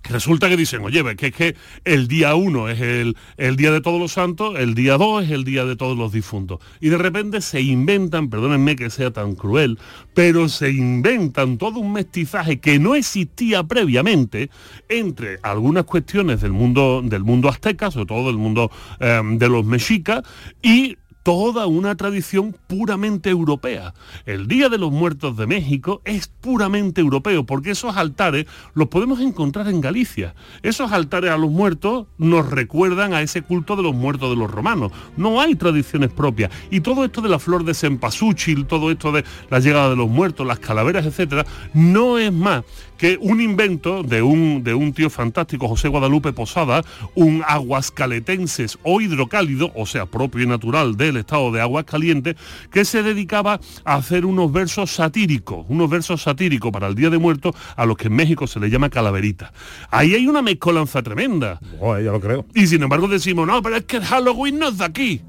[0.04, 3.80] Resulta que dicen, oye, que es que el día 1 es el, el día de
[3.80, 6.60] todos los santos, el día 2 es el día de todos los difuntos.
[6.80, 9.78] Y de repente se inventan, perdónenme que sea tan cruel,
[10.14, 14.50] pero se inventan todo un mestizaje que no existía previamente
[14.88, 18.70] entre algunas cuestiones del mundo, del mundo azteca, sobre todo del mundo
[19.00, 20.22] eh, de los mexicas,
[20.62, 23.94] y toda una tradición puramente europea.
[24.26, 29.20] El Día de los Muertos de México es puramente europeo, porque esos altares los podemos
[29.20, 30.34] encontrar en Galicia.
[30.62, 34.50] Esos altares a los muertos nos recuerdan a ese culto de los muertos de los
[34.50, 34.92] romanos.
[35.16, 36.50] No hay tradiciones propias.
[36.70, 40.08] Y todo esto de la flor de cempasúchil, todo esto de la llegada de los
[40.08, 41.44] muertos, las calaveras, etcétera,
[41.74, 42.64] no es más
[42.98, 46.84] que un invento de un, de un tío fantástico, José Guadalupe Posada,
[47.14, 52.36] un aguascaletenses o hidrocálido, o sea, propio y natural del estado de Aguascalientes,
[52.70, 57.18] que se dedicaba a hacer unos versos satíricos, unos versos satíricos para el Día de
[57.18, 59.52] Muertos, a los que en México se le llama calaverita.
[59.90, 61.60] Ahí hay una mezcolanza tremenda.
[61.80, 62.46] ya lo creo.
[62.54, 65.22] Y sin embargo decimos, no, pero es que el Halloween no es de aquí.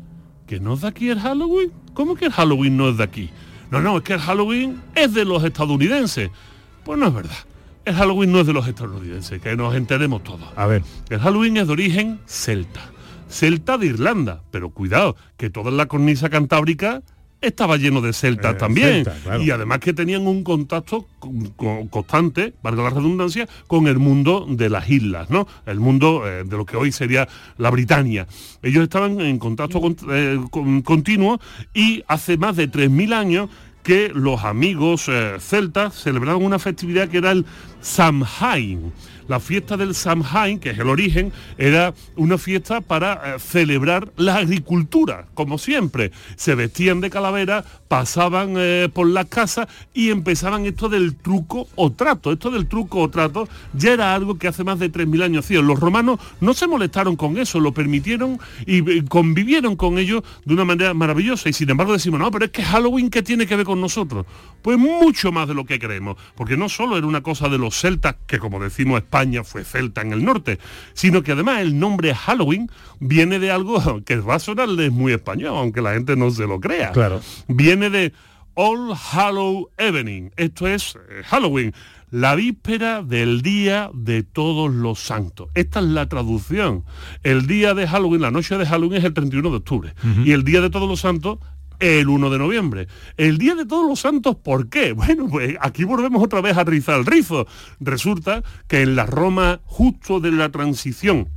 [0.48, 1.72] ¿Que no es de aquí el Halloween?
[1.94, 3.30] ¿Cómo que el Halloween no es de aquí?
[3.70, 6.32] No, no, es que el Halloween es de los estadounidenses.
[6.84, 7.38] Pues no es verdad.
[7.86, 10.48] El Halloween no es de los estadounidenses, que nos enteremos todos.
[10.56, 10.84] A ver.
[11.10, 12.92] El Halloween es de origen celta.
[13.30, 14.42] Celta de Irlanda.
[14.52, 17.02] Pero cuidado, que toda la cornisa cantábrica
[17.42, 18.88] estaba lleno de celtas Eh, también.
[19.06, 19.42] celta, claro.
[19.42, 24.46] Y además que tenían un contacto con- con- constante, valga la redundancia, con el mundo
[24.50, 25.48] de las islas, ¿no?
[25.66, 27.28] El mundo eh, de lo que hoy sería
[27.58, 28.28] la Britania.
[28.62, 31.40] Ellos estaban en contacto con- eh, con- continuo
[31.74, 33.50] y hace más de 3.000 años
[33.84, 37.46] que los amigos eh, celtas celebraban una festividad que era el
[37.82, 38.94] Samhain.
[39.28, 44.38] La fiesta del Samhain, que es el origen, era una fiesta para eh, celebrar la
[44.38, 46.12] agricultura, como siempre.
[46.36, 51.92] Se vestían de calavera, pasaban eh, por las casas y empezaban esto del truco o
[51.92, 52.32] trato.
[52.32, 55.68] Esto del truco o trato ya era algo que hace más de 3.000 años hacían.
[55.68, 60.54] Los romanos no se molestaron con eso, lo permitieron y eh, convivieron con ello de
[60.54, 61.50] una manera maravillosa.
[61.50, 64.26] Y sin embargo decimos, no, pero es que Halloween, ¿qué tiene que ver con nosotros?
[64.62, 67.80] Pues mucho más de lo que creemos, porque no solo era una cosa de los
[67.80, 70.60] celtas, que como decimos España fue celta en el norte,
[70.94, 72.70] sino que además el nombre Halloween
[73.00, 76.60] viene de algo que va a sonarles muy español, aunque la gente no se lo
[76.60, 76.92] crea.
[76.92, 77.22] Claro.
[77.48, 78.12] Viene de
[78.56, 81.74] All Hallow Evening, esto es eh, Halloween,
[82.12, 85.50] la víspera del día de todos los santos.
[85.54, 86.84] Esta es la traducción.
[87.24, 89.94] El día de Halloween, la noche de Halloween es el 31 de octubre
[90.26, 91.40] y el día de todos los santos
[91.80, 92.88] el 1 de noviembre.
[93.16, 94.92] El Día de Todos los Santos, ¿por qué?
[95.00, 97.48] Bueno, pues aquí volvemos otra vez a rizar el rizo.
[97.80, 101.30] Resulta que en la Roma justo de la transición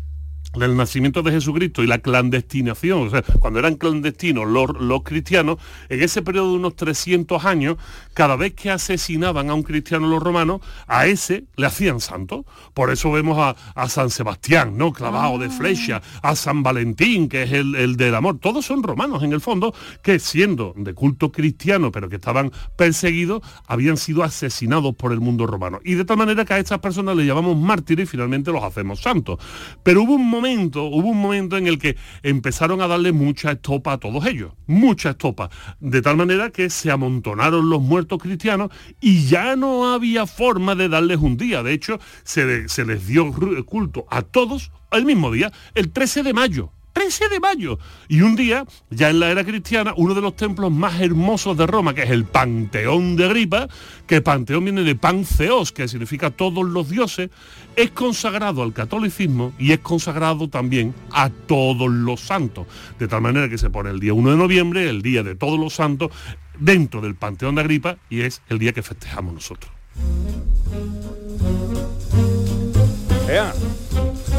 [0.55, 5.59] del nacimiento de Jesucristo y la clandestinación, o sea, cuando eran clandestinos los, los cristianos,
[5.89, 7.77] en ese periodo de unos 300 años,
[8.15, 12.45] cada vez que asesinaban a un cristiano los romanos, a ese le hacían santo.
[12.75, 14.93] Por eso vemos a, a San Sebastián, ¿no?
[14.93, 18.39] Clavado de flecha, a San Valentín, que es el, el del amor.
[18.39, 23.43] Todos son romanos, en el fondo, que siendo de culto cristiano, pero que estaban perseguidos,
[23.67, 25.81] habían sido asesinados por el mundo romano.
[25.85, 29.01] Y de tal manera que a estas personas le llamamos mártires y finalmente los hacemos
[29.01, 29.39] santos.
[29.83, 33.93] Pero hubo un momento, hubo un momento en el que empezaron a darle mucha estopa
[33.93, 38.71] a todos ellos, mucha estopa, de tal manera que se amontonaron los muertos cristianos
[39.01, 41.63] y ya no había forma de darles un día.
[41.63, 43.33] De hecho, se, se les dio
[43.65, 46.71] culto a todos el mismo día, el 13 de mayo.
[46.93, 47.79] 13 de mayo.
[48.09, 51.67] Y un día, ya en la era cristiana, uno de los templos más hermosos de
[51.67, 53.69] Roma, que es el Panteón de Agripa,
[54.07, 57.31] que Panteón viene de Panceos, que significa todos los dioses,
[57.77, 62.67] es consagrado al catolicismo y es consagrado también a todos los santos.
[62.99, 65.59] De tal manera que se pone el día 1 de noviembre, el día de todos
[65.59, 66.11] los santos,
[66.59, 69.73] dentro del Panteón de Agripa y es el día que festejamos nosotros.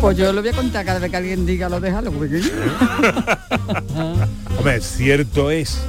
[0.03, 2.43] Pues yo lo voy a contar cada vez que alguien diga lo de Halloween.
[4.57, 5.79] Hombre, cierto es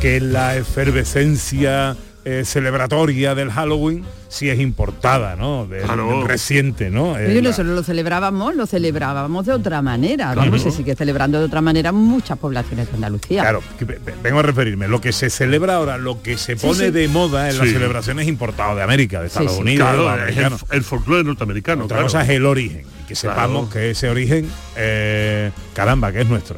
[0.00, 1.94] que la efervescencia
[2.24, 5.66] eh, celebratoria del Halloween sí es importada, ¿no?
[5.66, 6.26] De, Claro.
[6.26, 7.18] reciente, ¿no?
[7.18, 10.32] Eh, Oye, la- nosotros lo celebrábamos, lo celebrábamos de otra manera.
[10.32, 10.50] Claro.
[10.50, 13.42] Vamos, se sigue celebrando de otra manera muchas poblaciones de Andalucía.
[13.42, 13.62] Claro,
[14.22, 14.88] vengo a referirme.
[14.88, 16.90] Lo que se celebra ahora, lo que se pone sí.
[16.90, 19.60] de moda en las celebraciones importadas de América, de Estados sí.
[19.60, 21.84] Unidos, Claro, de los es el- el folclore norteamericano.
[21.84, 22.06] Otra claro.
[22.06, 22.96] cosa es el origen.
[23.08, 26.56] Que sepamos que ese origen, eh, caramba, que es nuestro.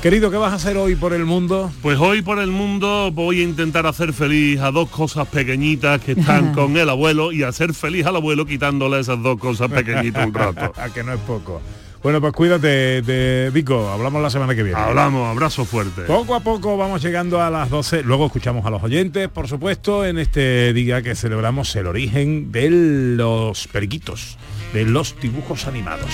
[0.00, 1.72] Querido, ¿qué vas a hacer hoy por el mundo?
[1.82, 6.12] Pues hoy por el mundo voy a intentar hacer feliz a dos cosas pequeñitas que
[6.12, 10.34] están con el abuelo y hacer feliz al abuelo quitándole esas dos cosas pequeñitas un
[10.34, 10.72] rato.
[10.80, 11.60] a que no es poco.
[12.00, 13.88] Bueno, pues cuídate, de Vico.
[13.88, 14.78] Hablamos la semana que viene.
[14.78, 16.02] Hablamos, abrazo fuerte.
[16.02, 18.04] Poco a poco vamos llegando a las 12.
[18.04, 22.70] Luego escuchamos a los oyentes, por supuesto, en este día que celebramos el origen de
[22.70, 24.38] los periquitos,
[24.72, 26.10] de los dibujos animados.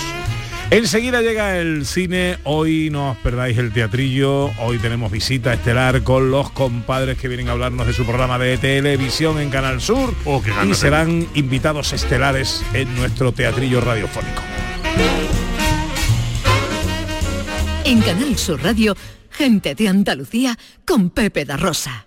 [0.70, 6.30] Enseguida llega el cine, hoy no os perdáis el teatrillo, hoy tenemos visita estelar con
[6.30, 10.42] los compadres que vienen a hablarnos de su programa de televisión en Canal Sur Oh,
[10.42, 14.42] qué y serán invitados estelares en nuestro teatrillo radiofónico.
[17.84, 18.96] En Canal Sur Radio,
[19.30, 22.07] gente de Andalucía con Pepe da Rosa.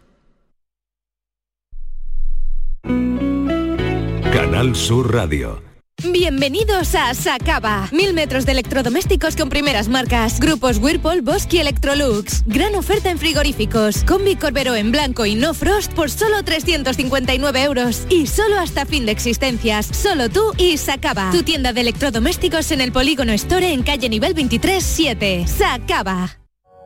[4.34, 5.67] Canal Sur Radio.
[6.04, 7.90] Bienvenidos a Sacaba.
[7.92, 10.40] Mil metros de electrodomésticos con primeras marcas.
[10.40, 12.44] Grupos Whirlpool, Bosch y Electrolux.
[12.46, 14.04] Gran oferta en frigoríficos.
[14.04, 18.06] Combi Corbero en blanco y no frost por solo 359 euros.
[18.12, 19.88] Y solo hasta fin de existencias.
[19.88, 21.32] Solo tú y Sacaba.
[21.32, 25.46] Tu tienda de electrodomésticos en el Polígono Store en calle nivel 23 7.
[25.48, 26.38] Sacaba.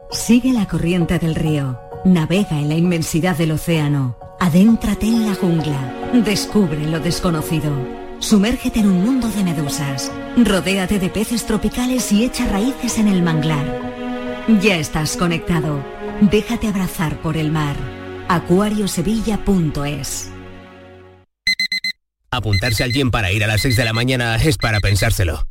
[0.09, 1.77] Sigue la corriente del río.
[2.05, 4.15] Navega en la inmensidad del océano.
[4.39, 6.11] Adéntrate en la jungla.
[6.13, 8.00] Descubre lo desconocido.
[8.21, 10.11] Sumérgete en un mundo de medusas.
[10.37, 13.81] Rodéate de peces tropicales y echa raíces en el manglar.
[14.61, 15.83] Ya estás conectado.
[16.21, 17.75] Déjate abrazar por el mar.
[18.29, 20.31] acuariosevilla.es
[22.29, 25.50] Apuntarse al gym para ir a las 6 de la mañana es para pensárselo.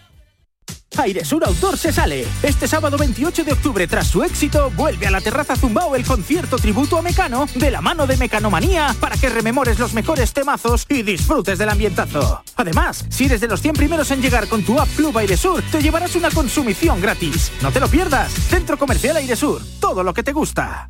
[0.97, 2.25] Airesur Outdoor se sale.
[2.43, 6.57] Este sábado 28 de octubre, tras su éxito, vuelve a la terraza Zumbao el concierto
[6.57, 11.01] tributo a Mecano de la mano de Mecanomanía para que rememores los mejores temazos y
[11.01, 12.43] disfrutes del ambientazo.
[12.55, 15.81] Además, si eres de los 100 primeros en llegar con tu app Club Airesur, te
[15.81, 17.51] llevarás una consumición gratis.
[17.61, 18.31] No te lo pierdas.
[18.31, 19.61] Centro Comercial Airesur.
[19.79, 20.89] Todo lo que te gusta.